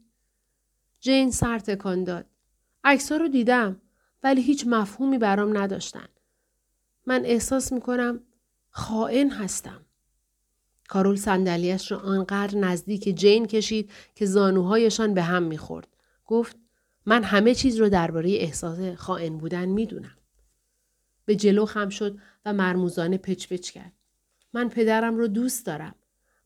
جین 1.00 1.30
سر 1.30 1.58
تکان 1.58 2.04
داد. 2.04 2.26
عکس 2.84 3.12
رو 3.12 3.28
دیدم 3.28 3.80
ولی 4.22 4.42
هیچ 4.42 4.66
مفهومی 4.66 5.18
برام 5.18 5.58
نداشتن. 5.58 6.08
من 7.06 7.24
احساس 7.24 7.72
می‌کنم 7.72 8.20
خائن 8.70 9.30
هستم. 9.30 9.86
کارول 10.88 11.16
صندلیاش 11.16 11.92
را 11.92 11.98
آنقدر 11.98 12.58
نزدیک 12.58 13.02
جین 13.02 13.46
کشید 13.46 13.90
که 14.14 14.26
زانوهایشان 14.26 15.14
به 15.14 15.22
هم 15.22 15.42
می‌خورد. 15.42 15.96
گفت 16.26 16.56
من 17.06 17.22
همه 17.22 17.54
چیز 17.54 17.76
رو 17.80 17.88
درباره 17.88 18.30
احساس 18.30 18.78
خائن 18.96 19.38
بودن 19.38 19.64
می‌دونم. 19.64 20.18
به 21.24 21.36
جلو 21.36 21.66
خم 21.66 21.88
شد 21.88 22.18
و 22.44 22.52
مرموزانه 22.52 23.18
پچ 23.18 23.48
پچ 23.48 23.70
کرد. 23.70 23.92
من 24.52 24.68
پدرم 24.68 25.16
رو 25.16 25.28
دوست 25.28 25.66
دارم 25.66 25.94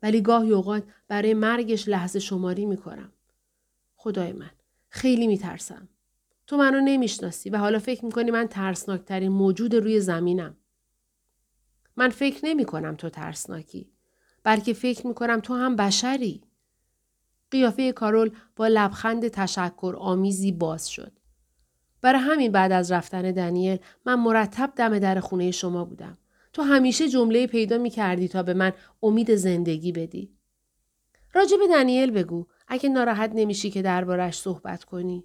ولی 0.02 0.20
گاهی 0.20 0.52
اوقات 0.52 0.84
برای 1.08 1.34
مرگش 1.34 1.88
لحظه 1.88 2.18
شماری 2.18 2.66
می‌کنم. 2.66 3.12
خدای 3.96 4.32
من 4.32 4.50
خیلی 4.88 5.26
میترسم. 5.26 5.88
تو 6.46 6.56
منو 6.56 6.80
نمی‌شناسی 6.80 7.50
و 7.50 7.58
حالا 7.58 7.78
فکر 7.78 8.04
می‌کنی 8.04 8.30
من 8.30 8.46
ترسناکترین 8.46 9.32
موجود 9.32 9.74
روی 9.74 10.00
زمینم. 10.00 10.56
من 11.96 12.08
فکر 12.08 12.40
نمی 12.46 12.64
کنم 12.64 12.94
تو 12.94 13.08
ترسناکی. 13.08 13.90
بلکه 14.44 14.72
فکر 14.72 15.06
می‌کنم 15.06 15.40
تو 15.40 15.54
هم 15.54 15.76
بشری. 15.76 16.42
قیافه 17.50 17.92
کارول 17.92 18.30
با 18.56 18.66
لبخند 18.66 19.28
تشکر 19.28 19.94
آمیزی 19.98 20.52
باز 20.52 20.88
شد. 20.88 21.12
برای 22.00 22.20
همین 22.20 22.52
بعد 22.52 22.72
از 22.72 22.92
رفتن 22.92 23.22
دنیل 23.22 23.78
من 24.06 24.14
مرتب 24.14 24.72
دم 24.76 24.98
در 24.98 25.20
خونه 25.20 25.50
شما 25.50 25.84
بودم. 25.84 26.18
تو 26.58 26.64
همیشه 26.64 27.08
جمله 27.08 27.46
پیدا 27.46 27.78
می 27.78 27.90
کردی 27.90 28.28
تا 28.28 28.42
به 28.42 28.54
من 28.54 28.72
امید 29.02 29.34
زندگی 29.34 29.92
بدی. 29.92 30.32
راجع 31.34 31.56
به 31.56 31.66
دنیل 31.68 32.10
بگو 32.10 32.46
اگه 32.68 32.88
ناراحت 32.88 33.30
نمیشی 33.34 33.70
که 33.70 33.82
دربارش 33.82 34.38
صحبت 34.38 34.84
کنی. 34.84 35.24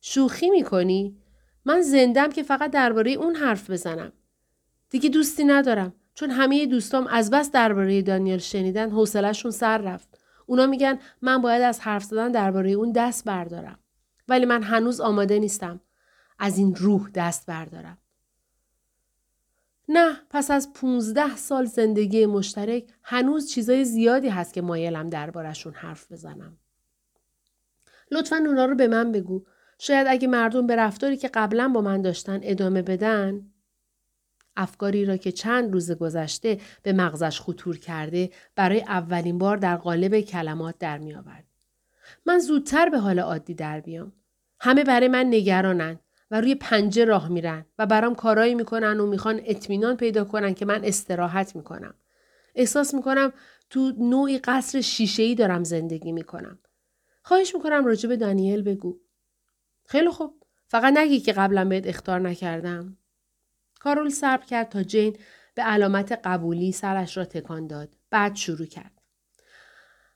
شوخی 0.00 0.50
می‌کنی؟ 0.50 1.18
من 1.64 1.82
زندم 1.82 2.30
که 2.30 2.42
فقط 2.42 2.70
درباره 2.70 3.10
اون 3.10 3.34
حرف 3.34 3.70
بزنم. 3.70 4.12
دیگه 4.90 5.08
دوستی 5.08 5.44
ندارم 5.44 5.92
چون 6.14 6.30
همه 6.30 6.66
دوستام 6.66 7.06
از 7.06 7.30
بس 7.30 7.50
درباره 7.50 8.02
دانیل 8.02 8.38
شنیدن 8.38 8.90
حوصلهشون 8.90 9.50
سر 9.50 9.78
رفت. 9.78 10.18
اونا 10.46 10.66
میگن 10.66 10.98
من 11.22 11.42
باید 11.42 11.62
از 11.62 11.80
حرف 11.80 12.04
زدن 12.04 12.32
درباره 12.32 12.70
اون 12.70 12.92
دست 12.92 13.24
بردارم. 13.24 13.78
ولی 14.28 14.46
من 14.46 14.62
هنوز 14.62 15.00
آماده 15.00 15.38
نیستم. 15.38 15.80
از 16.38 16.58
این 16.58 16.74
روح 16.74 17.10
دست 17.14 17.46
بردارم. 17.46 17.98
نه 19.88 20.16
پس 20.30 20.50
از 20.50 20.72
15 20.72 21.36
سال 21.36 21.64
زندگی 21.64 22.26
مشترک 22.26 22.84
هنوز 23.02 23.50
چیزای 23.50 23.84
زیادی 23.84 24.28
هست 24.28 24.54
که 24.54 24.62
مایلم 24.62 25.10
دربارشون 25.10 25.72
حرف 25.72 26.12
بزنم. 26.12 26.56
لطفا 28.10 28.36
اونا 28.36 28.64
رو 28.64 28.74
به 28.74 28.88
من 28.88 29.12
بگو. 29.12 29.44
شاید 29.78 30.06
اگه 30.10 30.28
مردم 30.28 30.66
به 30.66 30.76
رفتاری 30.76 31.16
که 31.16 31.28
قبلا 31.28 31.68
با 31.68 31.80
من 31.80 32.02
داشتن 32.02 32.40
ادامه 32.42 32.82
بدن 32.82 33.46
افکاری 34.56 35.04
را 35.04 35.16
که 35.16 35.32
چند 35.32 35.72
روز 35.72 35.90
گذشته 35.92 36.60
به 36.82 36.92
مغزش 36.92 37.40
خطور 37.40 37.78
کرده 37.78 38.30
برای 38.56 38.80
اولین 38.80 39.38
بار 39.38 39.56
در 39.56 39.76
قالب 39.76 40.20
کلمات 40.20 40.78
در 40.78 40.98
می 40.98 41.14
آورد. 41.14 41.44
من 42.26 42.38
زودتر 42.38 42.88
به 42.88 42.98
حال 42.98 43.18
عادی 43.18 43.54
در 43.54 43.80
بیام. 43.80 44.12
همه 44.60 44.84
برای 44.84 45.08
من 45.08 45.26
نگرانند 45.26 46.00
و 46.30 46.40
روی 46.40 46.54
پنجه 46.54 47.04
راه 47.04 47.28
میرن 47.28 47.66
و 47.78 47.86
برام 47.86 48.14
کارایی 48.14 48.54
می‌کنن 48.54 49.00
و 49.00 49.06
می‌خوان 49.06 49.40
اطمینان 49.44 49.96
پیدا 49.96 50.24
کنن 50.24 50.54
که 50.54 50.64
من 50.64 50.84
استراحت 50.84 51.56
می‌کنم. 51.56 51.94
احساس 52.54 52.94
می‌کنم 52.94 53.32
تو 53.70 53.92
نوعی 53.98 54.38
قصر 54.38 54.80
شیشه 54.80 55.34
دارم 55.34 55.64
زندگی 55.64 56.12
می‌کنم. 56.12 56.58
خواهش 57.22 57.54
می‌کنم 57.54 57.84
راجع 57.84 58.08
به 58.08 58.16
دانیل 58.16 58.62
بگو. 58.62 59.00
خیلی 59.84 60.10
خوب. 60.10 60.44
فقط 60.66 60.96
نگی 60.96 61.20
که 61.20 61.32
قبلا 61.32 61.64
بهت 61.64 61.86
اختار 61.86 62.20
نکردم. 62.20 62.96
کارول 63.80 64.08
صبر 64.08 64.46
کرد 64.46 64.68
تا 64.68 64.82
جین 64.82 65.16
به 65.54 65.62
علامت 65.62 66.12
قبولی 66.24 66.72
سرش 66.72 67.16
را 67.16 67.24
تکان 67.24 67.66
داد. 67.66 67.96
بعد 68.10 68.36
شروع 68.36 68.66
کرد. 68.66 68.92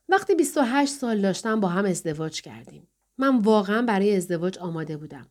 وقتی 0.09 0.35
28 0.35 0.93
سال 0.93 1.21
داشتم 1.21 1.61
با 1.61 1.69
هم 1.69 1.85
ازدواج 1.85 2.43
کردیم. 2.43 2.89
من 3.19 3.39
واقعا 3.39 3.83
برای 3.83 4.17
ازدواج 4.17 4.59
آماده 4.59 4.97
بودم. 4.97 5.29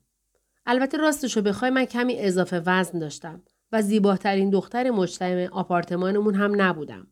البته 0.65 0.97
راستش 0.97 1.37
رو 1.37 1.41
بخوای 1.41 1.71
من 1.71 1.85
کمی 1.85 2.19
اضافه 2.19 2.63
وزن 2.65 2.99
داشتم 2.99 3.43
و 3.71 3.81
زیباترین 3.81 4.49
دختر 4.49 4.91
مجتمع 4.91 5.49
آپارتمانمون 5.51 6.35
هم 6.35 6.61
نبودم. 6.61 7.07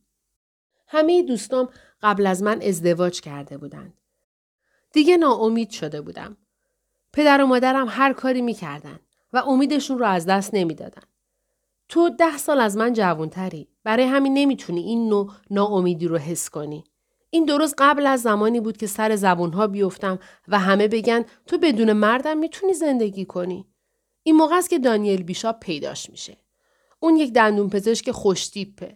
همه 0.87 1.23
دوستام 1.23 1.69
قبل 2.01 2.27
از 2.27 2.43
من 2.43 2.61
ازدواج 2.61 3.21
کرده 3.21 3.57
بودند. 3.57 3.93
دیگه 4.93 5.17
ناامید 5.17 5.69
شده 5.69 6.01
بودم. 6.01 6.37
پدر 7.13 7.43
و 7.43 7.47
مادرم 7.47 7.87
هر 7.89 8.13
کاری 8.13 8.41
می‌کردن 8.41 8.99
و 9.33 9.37
امیدشون 9.37 9.99
رو 9.99 10.05
از 10.05 10.25
دست 10.25 10.53
نمی‌دادن. 10.53 11.01
تو 11.89 12.09
ده 12.09 12.37
سال 12.37 12.59
از 12.59 12.77
من 12.77 12.93
جوانتری. 12.93 13.67
برای 13.83 14.03
همین 14.03 14.33
نمی‌تونی 14.33 14.81
این 14.81 15.09
نوع 15.09 15.31
ناامیدی 15.49 16.07
رو 16.07 16.17
حس 16.17 16.49
کنی. 16.49 16.83
این 17.29 17.45
درست 17.45 17.75
قبل 17.77 18.07
از 18.07 18.21
زمانی 18.21 18.59
بود 18.59 18.77
که 18.77 18.87
سر 18.87 19.15
زبونها 19.15 19.67
بیفتم 19.67 20.19
و 20.47 20.59
همه 20.59 20.87
بگن 20.87 21.25
تو 21.47 21.57
بدون 21.57 21.93
مردم 21.93 22.37
می‌تونی 22.37 22.73
زندگی 22.73 23.25
کنی. 23.25 23.65
این 24.23 24.35
موقع 24.35 24.55
است 24.55 24.69
که 24.69 24.79
دانیل 24.79 25.23
بیشاپ 25.23 25.59
پیداش 25.59 26.09
میشه. 26.09 26.37
اون 26.99 27.15
یک 27.15 27.33
دندون 27.33 27.69
پزشک 27.69 28.11
خوشتیپه. 28.11 28.95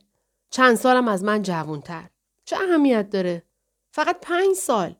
چند 0.49 0.75
سالم 0.75 1.07
از 1.07 1.23
من 1.23 1.41
جوانتر. 1.41 2.09
چه 2.45 2.55
اهمیت 2.55 3.09
داره؟ 3.09 3.43
فقط 3.91 4.17
پنج 4.21 4.55
سال. 4.55 4.95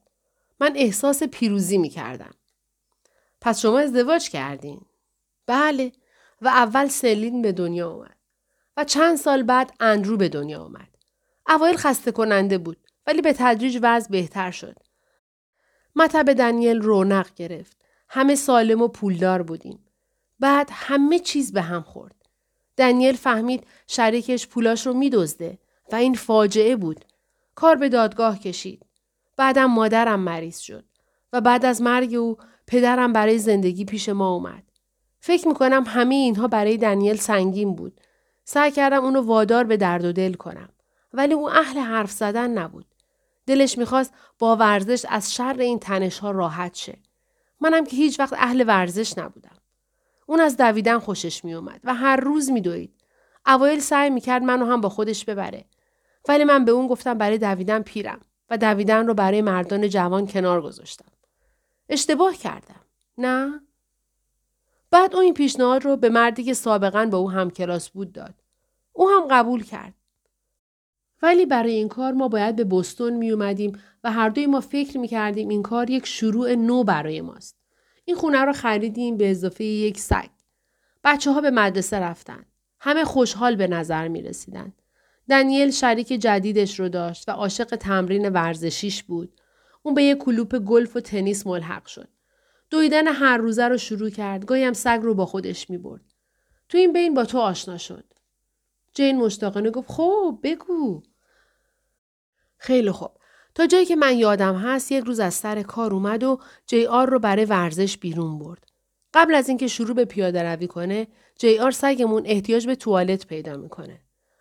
من 0.60 0.74
احساس 0.76 1.24
پیروزی 1.24 1.78
می‌کردم. 1.78 2.34
پس 3.42 3.62
شما 3.62 3.80
ازدواج 3.80 4.30
کردین؟ 4.30 4.82
بله 5.48 5.92
و 6.42 6.48
اول 6.48 6.88
سلین 6.88 7.42
به 7.42 7.52
دنیا 7.52 7.92
اومد. 7.92 8.18
و 8.78 8.84
چند 8.84 9.18
سال 9.18 9.44
بعد 9.44 9.74
اندرو 9.80 10.18
به 10.18 10.30
دنیا 10.30 10.64
اومد. 10.64 10.90
اوایل 11.50 11.78
خسته 11.78 12.12
کننده 12.12 12.58
بود. 12.58 12.83
ولی 13.08 13.22
به 13.22 13.34
تدریج 13.34 13.80
وضع 13.82 14.10
بهتر 14.10 14.52
شد. 14.52 14.78
مطب 15.96 16.34
دنیل 16.34 16.82
رونق 16.82 17.34
گرفت. 17.36 17.78
همه 18.10 18.36
سالم 18.36 18.82
و 18.82 18.88
پولدار 18.88 19.44
بودیم. 19.44 19.86
بعد 20.40 20.70
همه 20.72 21.20
چیز 21.20 21.54
به 21.54 21.62
هم 21.62 21.82
خورد. 21.82 22.16
دنیل 22.78 23.16
فهمید 23.16 23.68
شریکش 23.88 24.48
پولاش 24.48 24.88
رو 24.88 24.94
میدزده 24.94 25.60
و 25.92 25.96
این 25.96 26.14
فاجعه 26.14 26.76
بود. 26.76 27.06
کار 27.56 27.76
به 27.76 27.90
دادگاه 27.90 28.40
کشید. 28.40 28.86
بعدم 29.38 29.66
مادرم 29.66 30.20
مریض 30.20 30.60
شد 30.60 30.86
و 31.34 31.42
بعد 31.42 31.66
از 31.66 31.82
مرگ 31.82 32.16
او 32.16 32.38
پدرم 32.68 33.14
برای 33.14 33.40
زندگی 33.40 33.86
پیش 33.86 34.10
ما 34.10 34.34
اومد. 34.34 34.64
فکر 35.20 35.48
می‌کنم 35.48 35.84
همه 35.88 36.16
اینها 36.16 36.48
برای 36.48 36.78
دنیل 36.78 37.16
سنگین 37.16 37.76
بود. 37.76 38.02
سعی 38.44 38.72
کردم 38.72 39.04
اونو 39.04 39.22
وادار 39.22 39.64
به 39.64 39.78
درد 39.78 40.06
و 40.06 40.12
دل 40.12 40.34
کنم. 40.34 40.70
ولی 41.14 41.34
او 41.34 41.50
اهل 41.50 41.80
حرف 41.80 42.12
زدن 42.12 42.50
نبود. 42.50 42.86
دلش 43.46 43.78
می‌خواست 43.78 44.14
با 44.40 44.56
ورزش 44.56 45.06
از 45.10 45.34
شر 45.34 45.56
این 45.60 45.80
تنش 45.80 46.20
ها 46.20 46.32
راحت 46.32 46.76
شه. 46.76 46.98
منم 47.62 47.86
که 47.86 47.96
هیچ 47.96 48.20
وقت 48.20 48.34
اهل 48.34 48.64
ورزش 48.68 49.18
نبودم. 49.18 49.58
اون 50.26 50.40
از 50.40 50.58
دویدن 50.58 51.00
خوشش 51.00 51.46
میومد 51.46 51.82
و 51.84 51.94
هر 51.94 52.16
روز 52.16 52.52
میدوید. 52.52 52.94
اوایل 53.46 53.80
سعی 53.80 54.10
می‌کرد 54.10 54.44
منو 54.44 54.66
هم 54.66 54.82
با 54.82 54.90
خودش 54.90 55.26
ببره. 55.26 55.66
ولی 56.28 56.44
من 56.44 56.66
به 56.66 56.72
اون 56.72 56.88
گفتم 56.88 57.18
برای 57.18 57.38
دویدن 57.38 57.82
پیرم 57.82 58.22
و 58.50 58.58
دویدن 58.58 59.08
رو 59.08 59.14
برای 59.14 59.42
مردان 59.42 59.90
جوان 59.90 60.28
کنار 60.28 60.62
گذاشتم. 60.62 61.12
اشتباه 61.90 62.36
کردم. 62.36 62.82
نه؟ 63.18 63.62
بعد 64.92 65.16
اون 65.16 65.24
این 65.24 65.34
پیشنهاد 65.34 65.86
رو 65.86 65.98
به 65.98 66.10
مردی 66.10 66.44
که 66.44 66.54
سابقا 66.54 67.06
با 67.06 67.18
او 67.18 67.32
هم 67.32 67.52
کلاس 67.52 67.90
بود 67.90 68.12
داد. 68.12 68.34
او 68.94 69.10
هم 69.10 69.28
قبول 69.32 69.64
کرد. 69.64 69.94
ولی 71.24 71.46
برای 71.46 71.72
این 71.72 71.88
کار 71.88 72.14
ما 72.14 72.28
باید 72.28 72.56
به 72.56 72.64
بستون 72.64 73.14
می 73.14 73.32
اومدیم 73.32 73.80
و 74.04 74.12
هر 74.12 74.30
دوی 74.30 74.46
ما 74.46 74.60
فکر 74.62 74.98
می 74.98 75.08
کردیم 75.08 75.50
این 75.50 75.64
کار 75.64 75.90
یک 75.90 76.06
شروع 76.06 76.56
نو 76.56 76.84
برای 76.84 77.22
ماست. 77.22 77.58
این 78.06 78.16
خونه 78.16 78.42
رو 78.42 78.54
خریدیم 78.54 79.18
به 79.18 79.32
اضافه 79.32 79.64
یک 79.64 80.00
سگ. 80.00 80.30
بچه 81.04 81.32
ها 81.32 81.42
به 81.42 81.52
مدرسه 81.52 82.00
رفتن. 82.00 82.46
همه 82.80 83.04
خوشحال 83.04 83.56
به 83.56 83.68
نظر 83.68 84.08
می 84.08 84.22
رسیدن. 84.22 84.74
دنیل 85.30 85.72
شریک 85.72 86.08
جدیدش 86.08 86.80
رو 86.80 86.90
داشت 86.90 87.30
و 87.30 87.32
عاشق 87.32 87.76
تمرین 87.76 88.30
ورزشیش 88.30 89.04
بود. 89.04 89.42
اون 89.84 89.94
به 89.96 90.04
یک 90.04 90.18
کلوپ 90.18 90.60
گلف 90.60 90.96
و 90.96 91.00
تنیس 91.00 91.48
ملحق 91.48 91.86
شد. 91.86 92.10
دویدن 92.70 93.08
هر 93.08 93.38
روزه 93.38 93.68
رو 93.68 93.78
شروع 93.78 94.10
کرد. 94.10 94.46
گاهی 94.46 94.64
هم 94.64 94.74
سگ 94.74 95.00
رو 95.02 95.14
با 95.14 95.26
خودش 95.26 95.70
می 95.70 95.78
برد. 95.78 96.02
تو 96.70 96.78
این 96.78 96.94
بین 96.94 97.14
با 97.14 97.26
تو 97.26 97.38
آشنا 97.38 97.78
شد. 97.78 98.06
جین 98.94 99.18
مشتاقانه 99.18 99.70
گفت 99.70 99.92
خب 99.92 100.40
بگو. 100.44 101.04
خیلی 102.64 102.92
خوب. 102.92 103.12
تا 103.56 103.68
جایی 103.68 103.86
که 103.86 103.96
من 103.96 104.18
یادم 104.18 104.56
هست 104.56 104.92
یک 104.92 105.04
روز 105.04 105.20
از 105.20 105.34
سر 105.34 105.62
کار 105.62 105.94
اومد 105.94 106.24
و 106.24 106.40
جی 106.66 106.86
آر 106.86 107.10
رو 107.10 107.20
برای 107.20 107.46
ورزش 107.46 107.98
بیرون 107.98 108.40
برد. 108.40 108.66
قبل 109.14 109.36
از 109.36 109.50
اینکه 109.50 109.68
شروع 109.68 109.96
به 109.96 110.06
پیاده 110.06 110.44
روی 110.44 110.68
کنه، 110.68 111.08
جی 111.36 111.60
آر 111.60 111.72
سگمون 111.72 112.24
احتیاج 112.26 112.68
به 112.68 112.76
توالت 112.76 113.28
پیدا 113.28 113.58
می‌کنه. 113.58 114.00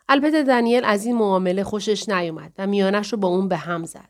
البته 0.09 0.43
دنیل 0.43 0.85
از 0.85 1.07
این 1.07 1.17
معامله 1.17 1.65
خوشش 1.65 2.09
نیومد 2.09 2.53
و 2.59 2.67
میانش 2.67 3.13
رو 3.13 3.19
با 3.19 3.29
اون 3.29 3.49
به 3.49 3.57
هم 3.57 3.85
زد. 3.85 4.09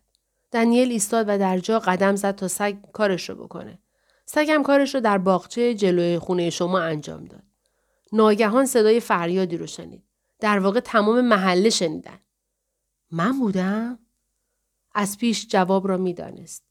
دنیل 0.52 0.90
ایستاد 0.90 1.26
و 1.28 1.38
در 1.38 1.58
جا 1.58 1.78
قدم 1.78 2.16
زد 2.16 2.34
تا 2.34 2.48
سگ 2.48 2.76
کارش 2.92 3.30
رو 3.30 3.34
بکنه. 3.34 3.78
سگم 4.26 4.62
کارش 4.62 4.94
رو 4.94 5.00
در 5.00 5.18
باغچه 5.18 5.74
جلوی 5.74 6.18
خونه 6.18 6.50
شما 6.50 6.80
انجام 6.80 7.24
داد. 7.24 7.42
ناگهان 8.12 8.66
صدای 8.66 9.00
فریادی 9.00 9.56
رو 9.56 9.66
شنید. 9.66 10.02
در 10.40 10.58
واقع 10.58 10.80
تمام 10.80 11.20
محله 11.20 11.70
شنیدن. 11.70 12.18
من 13.12 13.38
بودم؟ 13.38 13.98
از 14.94 15.18
پیش 15.18 15.46
جواب 15.48 15.88
را 15.88 15.96
می‌دانست. 15.96 16.64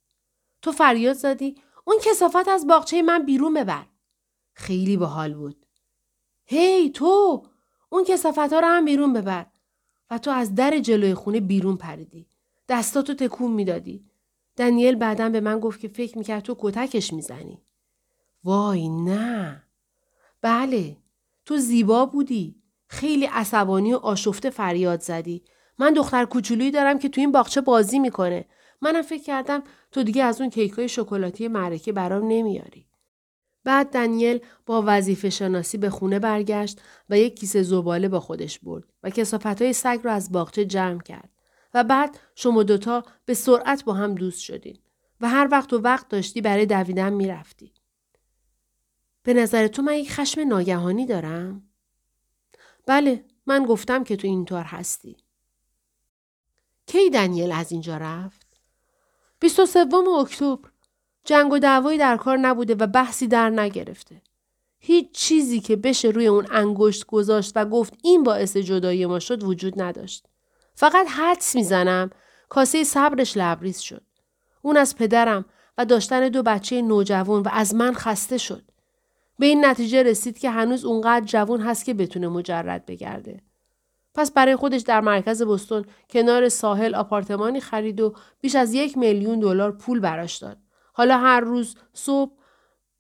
تو 0.61 0.71
فریاد 0.71 1.15
زدی 1.15 1.55
اون 1.85 1.97
کسافت 2.03 2.47
از 2.47 2.67
باغچه 2.67 3.01
من 3.01 3.25
بیرون 3.25 3.53
ببر. 3.53 3.85
خیلی 4.53 4.97
باحال 4.97 5.33
بود. 5.33 5.65
هی 6.45 6.89
تو 6.89 7.45
اون 7.89 8.03
کسافت 8.03 8.53
ها 8.53 8.59
رو 8.59 8.67
هم 8.67 8.85
بیرون 8.85 9.13
ببر. 9.13 9.45
و 10.09 10.17
تو 10.17 10.31
از 10.31 10.55
در 10.55 10.79
جلوی 10.79 11.13
خونه 11.13 11.39
بیرون 11.39 11.77
پریدی. 11.77 12.27
دستاتو 12.69 13.13
تکون 13.13 13.51
می‌دادی. 13.51 14.05
دنیل 14.57 14.95
بعدا 14.95 15.29
به 15.29 15.41
من 15.41 15.59
گفت 15.59 15.79
که 15.79 15.87
فکر 15.87 16.17
می‌کرد 16.17 16.43
تو 16.43 16.55
کتکش 16.59 17.13
می‌زنی. 17.13 17.61
وای 18.43 18.89
نه. 18.89 19.63
بله. 20.41 20.97
تو 21.45 21.57
زیبا 21.57 22.05
بودی. 22.05 22.61
خیلی 22.87 23.25
عصبانی 23.25 23.93
و 23.93 23.97
آشفته 23.97 24.49
فریاد 24.49 25.01
زدی. 25.01 25.43
من 25.79 25.93
دختر 25.93 26.25
کوچولویی 26.25 26.71
دارم 26.71 26.99
که 26.99 27.09
تو 27.09 27.21
این 27.21 27.31
باغچه 27.31 27.61
بازی 27.61 27.99
می‌کنه. 27.99 28.45
منم 28.81 29.01
فکر 29.01 29.23
کردم 29.23 29.63
تو 29.91 30.03
دیگه 30.03 30.23
از 30.23 30.41
اون 30.41 30.49
کیکای 30.49 30.89
شکلاتی 30.89 31.47
معرکه 31.47 31.91
برام 31.91 32.27
نمیاری. 32.27 32.87
بعد 33.63 33.89
دنیل 33.89 34.39
با 34.65 34.83
وظیفه 34.85 35.29
شناسی 35.29 35.77
به 35.77 35.89
خونه 35.89 36.19
برگشت 36.19 36.81
و 37.09 37.17
یک 37.17 37.39
کیسه 37.39 37.63
زباله 37.63 38.09
با 38.09 38.19
خودش 38.19 38.59
برد 38.59 38.83
و 39.03 39.09
کسافت 39.09 39.61
های 39.61 39.73
سگ 39.73 39.99
را 40.03 40.11
از 40.11 40.31
باغچه 40.31 40.65
جمع 40.65 41.01
کرد. 41.01 41.29
و 41.73 41.83
بعد 41.83 42.19
شما 42.35 42.63
دوتا 42.63 43.03
به 43.25 43.33
سرعت 43.33 43.83
با 43.83 43.93
هم 43.93 44.15
دوست 44.15 44.39
شدین 44.39 44.77
و 45.21 45.29
هر 45.29 45.47
وقت 45.51 45.73
و 45.73 45.77
وقت 45.77 46.09
داشتی 46.09 46.41
برای 46.41 46.65
دویدن 46.65 47.13
می‌رفتی. 47.13 47.73
به 49.23 49.33
نظر 49.33 49.67
تو 49.67 49.81
من 49.81 49.93
یک 49.93 50.11
خشم 50.11 50.41
ناگهانی 50.41 51.05
دارم؟ 51.05 51.69
بله 52.85 53.25
من 53.45 53.65
گفتم 53.65 54.03
که 54.03 54.15
تو 54.15 54.27
اینطور 54.27 54.63
هستی. 54.63 55.17
کی 56.87 57.09
دنیل 57.09 57.51
از 57.51 57.71
اینجا 57.71 57.97
رفت؟ 57.97 58.47
23 59.39 59.85
اکتبر 60.19 60.69
جنگ 61.23 61.53
و 61.53 61.59
دعوایی 61.59 61.97
در 61.97 62.17
کار 62.17 62.37
نبوده 62.37 62.75
و 62.75 62.87
بحثی 62.87 63.27
در 63.27 63.49
نگرفته. 63.49 64.21
هیچ 64.79 65.11
چیزی 65.11 65.59
که 65.59 65.75
بشه 65.75 66.07
روی 66.07 66.27
اون 66.27 66.47
انگشت 66.51 67.05
گذاشت 67.05 67.51
و 67.55 67.65
گفت 67.65 67.93
این 68.03 68.23
باعث 68.23 68.57
جدایی 68.57 69.05
ما 69.05 69.19
شد 69.19 69.43
وجود 69.43 69.81
نداشت. 69.81 70.25
فقط 70.75 71.07
حدس 71.07 71.55
می‌زنم 71.55 72.09
کاسه 72.49 72.83
صبرش 72.83 73.37
لبریز 73.37 73.79
شد. 73.79 74.03
اون 74.61 74.77
از 74.77 74.95
پدرم 74.95 75.45
و 75.77 75.85
داشتن 75.85 76.29
دو 76.29 76.43
بچه 76.43 76.81
نوجوان 76.81 77.41
و 77.41 77.49
از 77.51 77.75
من 77.75 77.93
خسته 77.93 78.37
شد. 78.37 78.63
به 79.39 79.45
این 79.45 79.65
نتیجه 79.65 80.03
رسید 80.03 80.39
که 80.39 80.49
هنوز 80.49 80.85
اونقدر 80.85 81.25
جوان 81.25 81.61
هست 81.61 81.85
که 81.85 81.93
بتونه 81.93 82.27
مجرد 82.27 82.85
بگرده. 82.85 83.41
پس 84.13 84.31
برای 84.31 84.55
خودش 84.55 84.81
در 84.81 85.01
مرکز 85.01 85.41
بستون 85.41 85.85
کنار 86.09 86.49
ساحل 86.49 86.95
آپارتمانی 86.95 87.59
خرید 87.59 88.01
و 88.01 88.15
بیش 88.41 88.55
از 88.55 88.73
یک 88.73 88.97
میلیون 88.97 89.39
دلار 89.39 89.71
پول 89.71 89.99
براش 89.99 90.37
داد. 90.37 90.57
حالا 90.93 91.17
هر 91.17 91.39
روز 91.39 91.75
صبح 91.93 92.31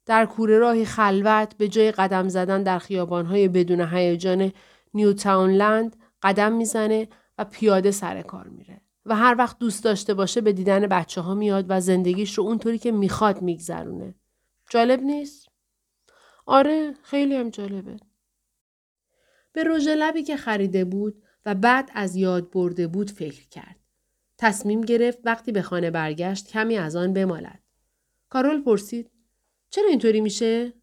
در 0.05 0.25
کوره 0.25 0.57
راهی 0.57 0.85
خلوت 0.85 1.57
به 1.57 1.67
جای 1.67 1.91
قدم 1.91 2.29
زدن 2.29 2.63
در 2.63 2.79
خیابانهای 2.79 3.47
بدون 3.47 3.81
هیجان 3.81 4.51
نیوتاونلند 4.93 5.95
قدم 6.23 6.51
می‌زنه 6.53 7.07
و 7.37 7.45
پیاده 7.45 7.91
سر 7.91 8.21
کار 8.21 8.47
میره. 8.47 8.81
و 9.05 9.15
هر 9.15 9.35
وقت 9.37 9.59
دوست 9.59 9.83
داشته 9.83 10.13
باشه 10.13 10.41
به 10.41 10.53
دیدن 10.53 10.87
بچه 10.87 11.21
ها 11.21 11.33
میاد 11.33 11.65
و 11.69 11.81
زندگیش 11.81 12.37
رو 12.37 12.43
اونطوری 12.43 12.77
که 12.77 12.91
می‌خواد 12.91 13.41
میگذرونه. 13.41 14.15
جالب 14.69 15.01
نیست؟ 15.01 15.47
آره 16.45 16.93
خیلی 17.03 17.35
هم 17.35 17.49
جالبه. 17.49 17.97
به 19.53 19.63
رژ 19.63 19.87
لبی 19.87 20.23
که 20.23 20.37
خریده 20.37 20.85
بود 20.85 21.23
و 21.45 21.55
بعد 21.55 21.89
از 21.93 22.15
یاد 22.15 22.51
برده 22.51 22.87
بود 22.87 23.11
فکر 23.11 23.47
کرد. 23.47 23.75
تصمیم 24.37 24.81
گرفت 24.81 25.19
وقتی 25.23 25.51
به 25.51 25.61
خانه 25.61 25.91
برگشت 25.91 26.47
کمی 26.47 26.77
از 26.77 26.95
آن 26.95 27.13
بمالد. 27.13 27.59
کارول 28.29 28.61
پرسید 28.61 29.11
چرا 29.69 29.89
اینطوری 29.89 30.21
میشه؟ 30.21 30.73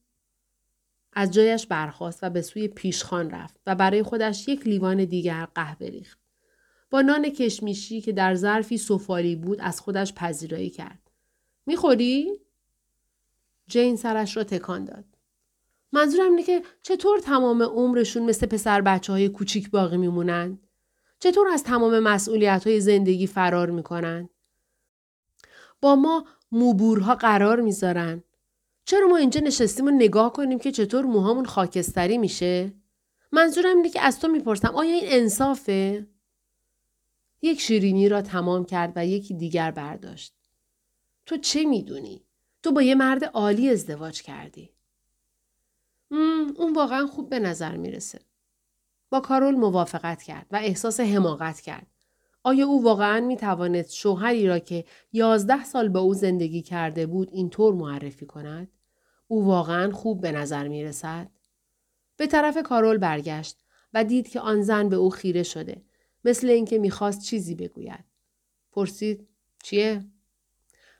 از 1.12 1.30
جایش 1.30 1.66
برخاست 1.66 2.18
و 2.22 2.30
به 2.30 2.42
سوی 2.42 2.68
پیشخان 2.68 3.30
رفت 3.30 3.60
و 3.66 3.74
برای 3.74 4.02
خودش 4.02 4.48
یک 4.48 4.66
لیوان 4.66 5.04
دیگر 5.04 5.44
قهوه 5.54 5.86
ریخت. 5.86 6.18
با 6.90 7.00
نان 7.00 7.28
کشمیشی 7.28 8.00
که 8.00 8.12
در 8.12 8.34
ظرفی 8.34 8.78
سفالی 8.78 9.36
بود 9.36 9.60
از 9.60 9.80
خودش 9.80 10.12
پذیرایی 10.14 10.70
کرد. 10.70 11.10
می‌خوری؟ 11.66 12.40
جین 13.66 13.96
سرش 13.96 14.36
را 14.36 14.44
تکان 14.44 14.84
داد. 14.84 15.17
منظورم 15.92 16.30
اینه 16.30 16.42
که 16.42 16.62
چطور 16.82 17.18
تمام 17.18 17.62
عمرشون 17.62 18.22
مثل 18.22 18.46
پسر 18.46 18.80
بچه 18.80 19.12
های 19.12 19.28
کوچیک 19.28 19.70
باقی 19.70 19.96
میمونند؟ 19.96 20.68
چطور 21.18 21.48
از 21.48 21.64
تمام 21.64 21.98
مسئولیت 21.98 22.66
های 22.66 22.80
زندگی 22.80 23.26
فرار 23.26 23.70
می‌کنن؟ 23.70 24.28
با 25.80 25.96
ما 25.96 26.24
موبورها 26.52 27.14
قرار 27.14 27.60
می‌ذارن. 27.60 28.22
چرا 28.84 29.08
ما 29.08 29.16
اینجا 29.16 29.40
نشستیم 29.40 29.86
و 29.86 29.90
نگاه 29.90 30.32
کنیم 30.32 30.58
که 30.58 30.72
چطور 30.72 31.04
موهامون 31.04 31.44
خاکستری 31.44 32.18
میشه؟ 32.18 32.72
منظورم 33.32 33.76
اینه 33.76 33.90
که 33.90 34.00
از 34.00 34.20
تو 34.20 34.28
می‌پرسم 34.28 34.68
آیا 34.68 34.94
این 34.94 35.04
انصافه؟ 35.06 36.06
یک 37.42 37.60
شیرینی 37.60 38.08
را 38.08 38.22
تمام 38.22 38.64
کرد 38.64 38.92
و 38.96 39.06
یکی 39.06 39.34
دیگر 39.34 39.70
برداشت. 39.70 40.34
تو 41.26 41.36
چه 41.36 41.64
می‌دونی؟ 41.64 42.24
تو 42.62 42.72
با 42.72 42.82
یه 42.82 42.94
مرد 42.94 43.24
عالی 43.24 43.70
ازدواج 43.70 44.22
کردی. 44.22 44.70
اون 46.10 46.72
واقعا 46.76 47.06
خوب 47.06 47.30
به 47.30 47.38
نظر 47.38 47.76
می‌رسه. 47.76 48.20
با 49.10 49.20
کارول 49.20 49.54
موافقت 49.54 50.22
کرد 50.22 50.46
و 50.50 50.56
احساس 50.56 51.00
حماقت 51.00 51.60
کرد. 51.60 51.86
آیا 52.44 52.66
او 52.66 52.84
واقعا 52.84 53.20
می 53.20 53.36
توانست 53.36 53.92
شوهری 53.92 54.46
را 54.46 54.58
که 54.58 54.84
یازده 55.12 55.64
سال 55.64 55.88
با 55.88 56.00
او 56.00 56.14
زندگی 56.14 56.62
کرده 56.62 57.06
بود 57.06 57.28
اینطور 57.32 57.74
معرفی 57.74 58.26
کند؟ 58.26 58.68
او 59.28 59.46
واقعا 59.46 59.92
خوب 59.92 60.20
به 60.20 60.32
نظر 60.32 60.68
می 60.68 60.84
رسد؟ 60.84 61.30
به 62.16 62.26
طرف 62.26 62.62
کارول 62.62 62.98
برگشت 62.98 63.56
و 63.94 64.04
دید 64.04 64.28
که 64.28 64.40
آن 64.40 64.62
زن 64.62 64.88
به 64.88 64.96
او 64.96 65.10
خیره 65.10 65.42
شده 65.42 65.82
مثل 66.24 66.48
اینکه 66.48 66.78
می‌خواست 66.78 67.22
چیزی 67.22 67.54
بگوید. 67.54 68.04
پرسید 68.72 69.28
چیه؟ 69.62 70.04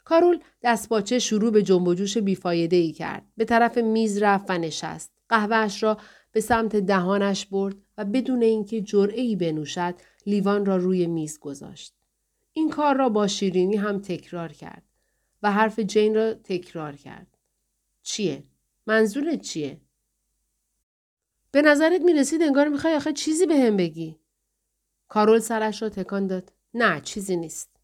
کارول 0.09 0.38
دستپاچه 0.62 1.18
شروع 1.18 1.51
به 1.51 1.62
جنب 1.62 1.88
و 1.88 1.94
جوش 1.94 2.18
بیفایده 2.18 2.77
ای 2.77 2.92
کرد. 2.92 3.27
به 3.37 3.44
طرف 3.44 3.79
میز 3.79 4.23
رفت 4.23 4.51
و 4.51 4.59
نشست. 4.59 5.12
قهوهش 5.29 5.83
را 5.83 5.99
به 6.33 6.40
سمت 6.40 6.77
دهانش 6.77 7.47
برد 7.47 7.77
و 7.99 8.05
بدون 8.05 8.42
اینکه 8.42 8.81
جرعه 8.81 9.21
ای 9.21 9.37
بنوشد 9.37 9.94
لیوان 10.27 10.66
را 10.66 10.77
روی 10.77 11.07
میز 11.07 11.38
گذاشت. 11.38 11.94
این 12.53 12.71
کار 12.71 12.97
را 12.97 13.09
با 13.09 13.27
شیرینی 13.27 13.77
هم 13.77 13.99
تکرار 13.99 14.53
کرد 14.53 14.83
و 15.42 15.53
حرف 15.53 15.81
جین 15.81 16.14
را 16.14 16.35
تکرار 16.35 16.97
کرد. 16.97 17.38
چیه؟ 18.03 18.42
منظورت 18.87 19.40
چیه؟ 19.40 19.81
به 21.51 21.62
نظرت 21.62 22.01
می 22.01 22.12
رسید 22.12 22.42
انگار 22.42 22.68
می‌خوای 22.68 22.94
آخه 22.94 23.12
چیزی 23.12 23.47
به 23.47 23.57
هم 23.57 23.77
بگی. 23.77 24.16
کارول 25.09 25.38
سرش 25.38 25.83
را 25.83 25.88
تکان 25.88 26.27
داد. 26.27 26.53
نه 26.75 27.01
چیزی 27.01 27.37
نیست. 27.37 27.78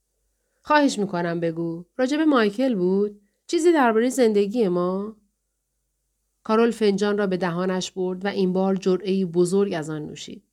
خواهش 0.67 0.99
می‌کنم 0.99 1.41
بگو. 1.41 1.85
راجب 1.97 2.21
مایکل 2.21 2.75
بود؟ 2.75 3.21
چیزی 3.47 3.73
درباره 3.73 4.09
زندگی 4.09 4.69
ما؟ 4.69 5.17
کارول 6.43 6.71
فنجان 6.71 7.19
را 7.19 7.27
به 7.27 7.37
دهانش 7.37 7.91
برد 7.91 8.25
و 8.25 8.29
این 8.29 8.53
بار 8.53 8.77
جرعه 8.77 9.27
بزرگ 9.27 9.75
از 9.75 9.91
آن 9.91 10.07
نوشید. 10.07 10.45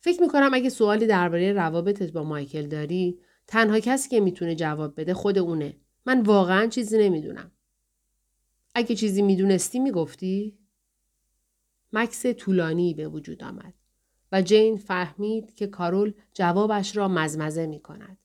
فکر 0.00 0.20
می‌کنم 0.22 0.50
اگه 0.54 0.68
سوالی 0.68 1.06
درباره 1.06 1.52
روابطت 1.52 2.12
با 2.12 2.22
مایکل 2.22 2.66
داری 2.66 3.18
تنها 3.46 3.80
کسی 3.80 4.08
که 4.08 4.20
می‌تونه 4.20 4.54
جواب 4.54 5.00
بده 5.00 5.14
خود 5.14 5.38
اونه. 5.38 5.76
من 6.06 6.22
واقعا 6.22 6.66
چیزی 6.66 6.98
نمی‌دونم. 6.98 7.50
اگه 8.74 8.96
چیزی 8.96 9.22
می‌دونستی 9.22 9.78
می‌گفتی؟ 9.78 10.58
مکس 11.92 12.26
طولانی 12.26 12.94
به 12.94 13.08
وجود 13.08 13.44
آمد. 13.44 13.74
و 14.32 14.42
جین 14.42 14.76
فهمید 14.76 15.54
که 15.54 15.66
کارول 15.66 16.12
جوابش 16.34 16.96
را 16.96 17.08
مزمزه 17.08 17.66
می 17.66 17.80
کند. 17.80 18.18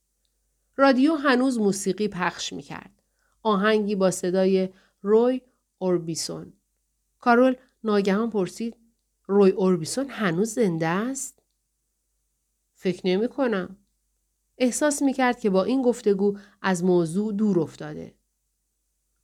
رادیو 0.78 1.16
هنوز 1.16 1.60
موسیقی 1.60 2.08
پخش 2.08 2.54
می 2.54 2.62
کرد. 2.62 3.02
آهنگی 3.44 3.96
با 3.96 4.12
صدای 4.12 4.70
روی 5.02 5.42
اوربیسون. 5.80 6.54
کارول 7.20 7.56
ناگهان 7.84 8.30
پرسید 8.30 8.76
روی 9.28 9.52
اوربیسون 9.52 10.10
هنوز 10.10 10.54
زنده 10.54 10.88
است؟ 10.88 11.40
فکر 12.74 13.02
نمی 13.08 13.28
کنم. 13.28 13.78
احساس 14.58 15.02
می 15.02 15.14
کرد 15.14 15.40
که 15.40 15.50
با 15.50 15.64
این 15.64 15.82
گفتگو 15.82 16.38
از 16.62 16.84
موضوع 16.84 17.34
دور 17.34 17.60
افتاده. 17.60 18.16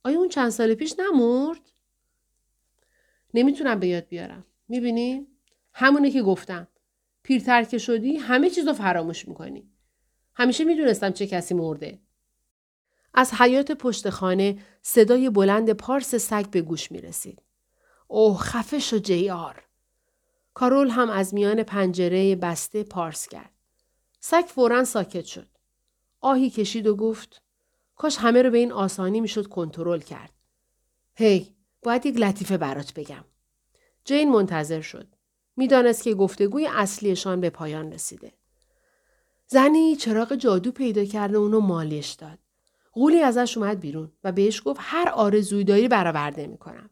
آیا 0.04 0.18
اون 0.18 0.28
چند 0.28 0.50
سال 0.50 0.74
پیش 0.74 0.94
نمرد؟ 0.98 1.60
نمی‌تونم 3.34 3.80
به 3.80 3.86
یاد 3.86 4.08
بیارم. 4.08 4.44
می‌بینی؟ 4.68 5.26
همونه 5.72 6.10
که 6.10 6.22
گفتم. 6.22 6.68
پیرتر 7.22 7.64
که 7.64 7.78
شدی 7.78 8.16
همه 8.16 8.50
چیز 8.50 8.66
رو 8.66 8.72
فراموش 8.72 9.28
می‌کنی. 9.28 9.70
همیشه 10.36 10.64
می‌دونستم 10.64 11.10
چه 11.10 11.26
کسی 11.26 11.54
مرده. 11.54 11.98
از 13.14 13.32
حیات 13.32 13.72
پشت 13.72 14.10
خانه 14.10 14.58
صدای 14.82 15.30
بلند 15.30 15.72
پارس 15.72 16.14
سگ 16.14 16.46
به 16.46 16.62
گوش 16.62 16.92
می 16.92 17.00
رسید. 17.00 17.42
اوه 18.08 18.38
خفه 18.38 18.78
شو 18.78 18.98
جیار. 18.98 19.62
کارول 20.54 20.88
هم 20.88 21.10
از 21.10 21.34
میان 21.34 21.62
پنجره 21.62 22.36
بسته 22.36 22.82
پارس 22.82 23.28
کرد. 23.28 23.50
سگ 24.20 24.44
فورا 24.48 24.84
ساکت 24.84 25.24
شد. 25.24 25.48
آهی 26.20 26.50
کشید 26.50 26.86
و 26.86 26.96
گفت 26.96 27.42
کاش 27.96 28.16
همه 28.18 28.42
رو 28.42 28.50
به 28.50 28.58
این 28.58 28.72
آسانی 28.72 29.20
می‌شد 29.20 29.46
کنترل 29.46 30.00
کرد. 30.00 30.32
هی 31.14 31.54
باید 31.82 32.06
یک 32.06 32.16
لطیفه 32.16 32.56
برات 32.56 32.94
بگم. 32.94 33.24
جین 34.04 34.30
منتظر 34.30 34.80
شد. 34.80 35.06
می‌دانست 35.56 36.02
که 36.02 36.14
گفتگوی 36.14 36.66
اصلیشان 36.66 37.40
به 37.40 37.50
پایان 37.50 37.92
رسیده. 37.92 38.32
زنی 39.54 39.96
چراغ 39.96 40.34
جادو 40.34 40.72
پیدا 40.72 41.04
کرده 41.04 41.36
اونو 41.36 41.60
مالش 41.60 42.12
داد. 42.12 42.38
غولی 42.92 43.20
ازش 43.20 43.58
اومد 43.58 43.80
بیرون 43.80 44.12
و 44.24 44.32
بهش 44.32 44.62
گفت 44.64 44.80
هر 44.82 45.08
آرزوی 45.08 45.64
داری 45.64 45.88
برآورده 45.88 46.46
می‌کنم. 46.46 46.90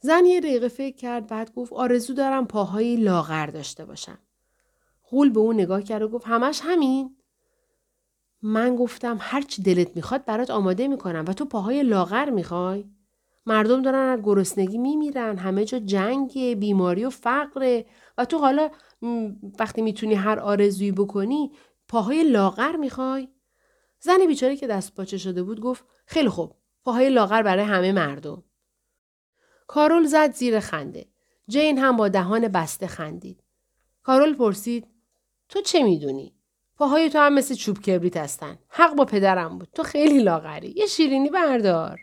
زن 0.00 0.26
یه 0.26 0.40
دقیقه 0.40 0.68
فکر 0.68 0.96
کرد 0.96 1.26
بعد 1.26 1.54
گفت 1.54 1.72
آرزو 1.72 2.14
دارم 2.14 2.46
پاهایی 2.46 2.96
لاغر 2.96 3.46
داشته 3.46 3.84
باشم. 3.84 4.18
غول 5.10 5.30
به 5.30 5.40
اون 5.40 5.54
نگاه 5.54 5.82
کرد 5.82 6.02
و 6.02 6.08
گفت 6.08 6.26
همش 6.26 6.60
همین؟ 6.64 7.16
من 8.42 8.76
گفتم 8.76 9.16
هر 9.20 9.40
چی 9.40 9.62
دلت 9.62 9.96
می‌خواد 9.96 10.24
برات 10.24 10.50
آماده 10.50 10.88
می‌کنم 10.88 11.24
و 11.28 11.32
تو 11.32 11.44
پاهای 11.44 11.82
لاغر 11.82 12.30
می‌خوای؟ 12.30 12.84
مردم 13.48 13.82
دارن 13.82 14.08
از 14.08 14.20
گرسنگی 14.22 14.78
میمیرن 14.78 15.38
همه 15.38 15.64
جا 15.64 15.78
جنگ 15.78 16.54
بیماری 16.54 17.04
و 17.04 17.10
فقره 17.10 17.86
و 18.18 18.24
تو 18.24 18.38
حالا 18.38 18.70
وقتی 19.58 19.82
می‌تونی 19.82 20.14
هر 20.14 20.40
آرزویی 20.40 20.92
بکنی 20.92 21.50
پاهای 21.88 22.30
لاغر 22.30 22.76
می‌خوای؟ 22.76 23.28
زن 24.00 24.26
بیچاره 24.26 24.56
که 24.56 24.66
دست 24.66 24.94
پاچه 24.94 25.18
شده 25.18 25.42
بود 25.42 25.60
گفت 25.60 25.84
خیلی 26.06 26.28
خوب 26.28 26.54
پاهای 26.84 27.10
لاغر 27.10 27.42
برای 27.42 27.64
همه 27.64 27.92
مردم. 27.92 28.44
کارول 29.66 30.06
زد 30.06 30.32
زیر 30.32 30.60
خنده. 30.60 31.06
جین 31.48 31.78
هم 31.78 31.96
با 31.96 32.08
دهان 32.08 32.48
بسته 32.48 32.86
خندید. 32.86 33.42
کارول 34.02 34.34
پرسید 34.34 34.86
تو 35.48 35.60
چه 35.60 35.82
می‌دونی؟ 35.82 36.32
پاهای 36.76 37.10
تو 37.10 37.18
هم 37.18 37.34
مثل 37.34 37.54
چوب 37.54 37.78
کبریت 37.78 38.16
هستن. 38.16 38.58
حق 38.68 38.94
با 38.94 39.04
پدرم 39.04 39.58
بود. 39.58 39.68
تو 39.74 39.82
خیلی 39.82 40.22
لاغری. 40.22 40.74
یه 40.76 40.86
شیرینی 40.86 41.30
بردار. 41.30 42.00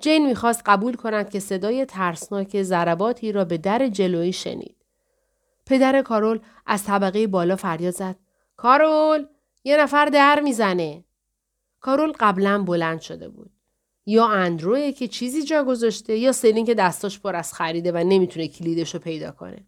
جین 0.00 0.26
می‌خواست 0.26 0.62
قبول 0.66 0.94
کند 0.94 1.30
که 1.30 1.40
صدای 1.40 1.84
ترسناک 1.84 2.62
ضرباتی 2.62 3.32
را 3.32 3.44
به 3.44 3.58
در 3.58 3.88
جلویی 3.88 4.32
شنید. 4.32 4.76
پدر 5.66 6.02
کارول 6.02 6.40
از 6.66 6.84
طبقه 6.84 7.26
بالا 7.26 7.56
فریاد 7.56 7.94
زد. 7.94 8.16
کارول 8.58 9.26
یه 9.64 9.76
نفر 9.76 10.04
در 10.04 10.40
می‌زنه. 10.40 11.04
کارول 11.80 12.12
قبلا 12.20 12.62
بلند 12.62 13.00
شده 13.00 13.28
بود. 13.28 13.50
یا 14.06 14.26
اندروه 14.26 14.92
که 14.92 15.08
چیزی 15.08 15.42
جا 15.42 15.64
گذاشته 15.64 16.16
یا 16.16 16.32
سلین 16.32 16.64
که 16.64 16.74
دستاش 16.74 17.20
پر 17.20 17.36
از 17.36 17.54
خریده 17.54 17.92
و 17.92 17.96
نمی‌تونه 17.96 18.48
کلیدش 18.48 18.94
رو 18.94 19.00
پیدا 19.00 19.30
کنه. 19.30 19.66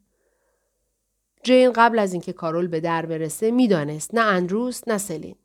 جین 1.42 1.72
قبل 1.72 1.98
از 1.98 2.12
اینکه 2.12 2.33
کارول 2.33 2.66
به 2.66 2.81
در 2.81 3.07
برسه 3.07 3.50
می‌دانست 3.50 4.14
نه 4.14 4.20
اندروست 4.20 4.88
نه 4.88 4.98
سلین. 4.98 5.37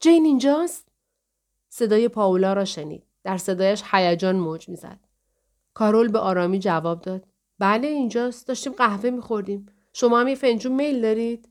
جین 0.00 0.24
اینجاست؟ 0.24 0.88
صدای 1.68 2.08
پاولا 2.08 2.52
را 2.52 2.64
شنید. 2.64 3.02
در 3.24 3.38
صدایش 3.38 3.82
هیجان 3.90 4.36
موج 4.36 4.68
می‌زد. 4.68 4.98
کارول 5.74 6.08
به 6.08 6.18
آرامی 6.18 6.58
جواب 6.58 7.00
داد. 7.00 7.26
بله 7.58 7.88
اینجاست. 7.88 8.48
داشتیم 8.48 8.72
قهوه 8.72 9.10
میخوردیم. 9.10 9.66
شما 9.92 10.20
هم 10.20 10.28
یه 10.28 10.34
فنجون 10.34 10.72
میل 10.72 11.00
دارید؟ 11.00 11.48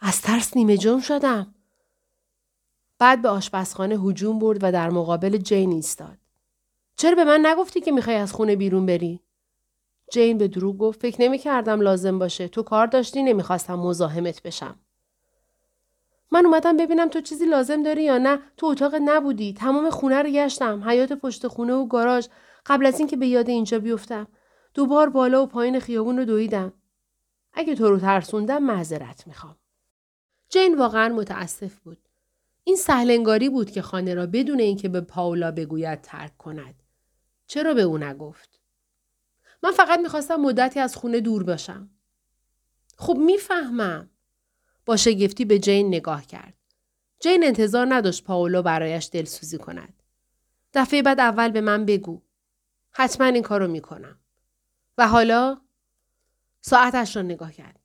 از 0.00 0.22
ترس 0.22 0.56
نیمه 0.56 0.76
جون 0.76 1.00
شدم. 1.00 1.54
بعد 2.98 3.22
به 3.22 3.28
آشپزخانه 3.28 3.94
هجوم 3.94 4.38
برد 4.38 4.58
و 4.62 4.72
در 4.72 4.90
مقابل 4.90 5.36
جین 5.36 5.72
ایستاد. 5.72 6.18
چرا 6.96 7.14
به 7.14 7.24
من 7.24 7.46
نگفتی 7.46 7.80
که 7.80 7.92
می‌خوای 7.92 8.16
از 8.16 8.32
خونه 8.32 8.56
بیرون 8.56 8.86
بری؟ 8.86 9.20
جین 10.12 10.38
به 10.38 10.48
دروغ 10.48 10.78
گفت 10.78 11.00
فکر 11.00 11.22
نمی 11.22 11.38
کردم 11.38 11.80
لازم 11.80 12.18
باشه. 12.18 12.48
تو 12.48 12.62
کار 12.62 12.86
داشتی 12.86 13.22
نمی‌خواستم 13.22 13.74
مزاحمت 13.74 14.42
بشم. 14.42 14.80
من 16.32 16.46
اومدم 16.46 16.76
ببینم 16.76 17.08
تو 17.08 17.20
چیزی 17.20 17.46
لازم 17.46 17.82
داری 17.82 18.04
یا 18.04 18.18
نه 18.18 18.38
تو 18.56 18.66
اتاق 18.66 18.94
نبودی 19.04 19.52
تمام 19.52 19.90
خونه 19.90 20.22
رو 20.22 20.30
گشتم 20.30 20.88
حیات 20.88 21.12
پشت 21.12 21.46
خونه 21.46 21.72
و 21.72 21.86
گاراژ 21.86 22.26
قبل 22.66 22.86
از 22.86 22.98
اینکه 22.98 23.16
به 23.16 23.26
یاد 23.26 23.48
اینجا 23.48 23.78
بیفتم 23.78 24.28
دوبار 24.74 25.08
بالا 25.08 25.42
و 25.42 25.46
پایین 25.46 25.80
خیابون 25.80 26.18
رو 26.18 26.24
دویدم 26.24 26.72
اگه 27.52 27.74
تو 27.74 27.88
رو 27.88 27.98
ترسوندم 27.98 28.62
معذرت 28.62 29.26
می‌خوام 29.26 29.56
جین 30.48 30.78
واقعا 30.78 31.08
متاسف 31.08 31.78
بود 31.78 31.98
این 32.64 32.76
سهلنگاری 32.76 33.48
بود 33.48 33.70
که 33.70 33.82
خانه 33.82 34.14
را 34.14 34.26
بدون 34.26 34.60
اینکه 34.60 34.88
به 34.88 35.00
پاولا 35.00 35.50
بگوید 35.50 36.00
ترک 36.00 36.36
کند 36.36 36.82
چرا 37.46 37.74
به 37.74 37.82
او 37.82 37.98
نگفت 37.98 38.60
من 39.62 39.72
فقط 39.72 39.98
می‌خواستم 39.98 40.36
مدتی 40.36 40.80
از 40.80 40.96
خونه 40.96 41.20
دور 41.20 41.42
باشم 41.42 41.90
خب 42.96 43.16
می‌فهمم 43.16 44.10
با 44.86 44.96
شگفتی 44.96 45.44
به 45.44 45.58
جین 45.58 45.88
نگاه 45.88 46.26
کرد. 46.26 46.54
جین 47.20 47.44
انتظار 47.44 47.86
نداشت 47.94 48.24
پاولو 48.24 48.62
برایش 48.62 49.10
دلسوزی 49.12 49.58
کند. 49.58 50.02
دفعه 50.74 51.02
بعد 51.02 51.20
اول 51.20 51.50
به 51.50 51.60
من 51.60 51.84
بگو. 51.84 52.22
حتما 52.90 53.26
این 53.26 53.42
کارو 53.42 53.68
می‌کنم. 53.68 54.18
و 54.98 55.08
حالا 55.08 55.60
ساعتش 56.60 57.16
را 57.16 57.22
نگاه 57.22 57.52
کرد. 57.52 57.80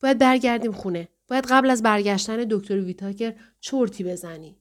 باید 0.00 0.18
برگردیم 0.18 0.72
خونه. 0.72 1.08
باید 1.28 1.46
قبل 1.50 1.70
از 1.70 1.82
برگشتن 1.82 2.46
دکتر 2.50 2.80
ویتاکر 2.80 3.34
چرتی 3.60 4.04
بزنی. 4.04 4.56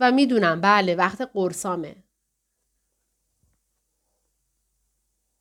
و 0.00 0.12
می‌دونم 0.12 0.60
بله 0.60 0.94
وقت 0.94 1.30
قرصامه. 1.34 1.96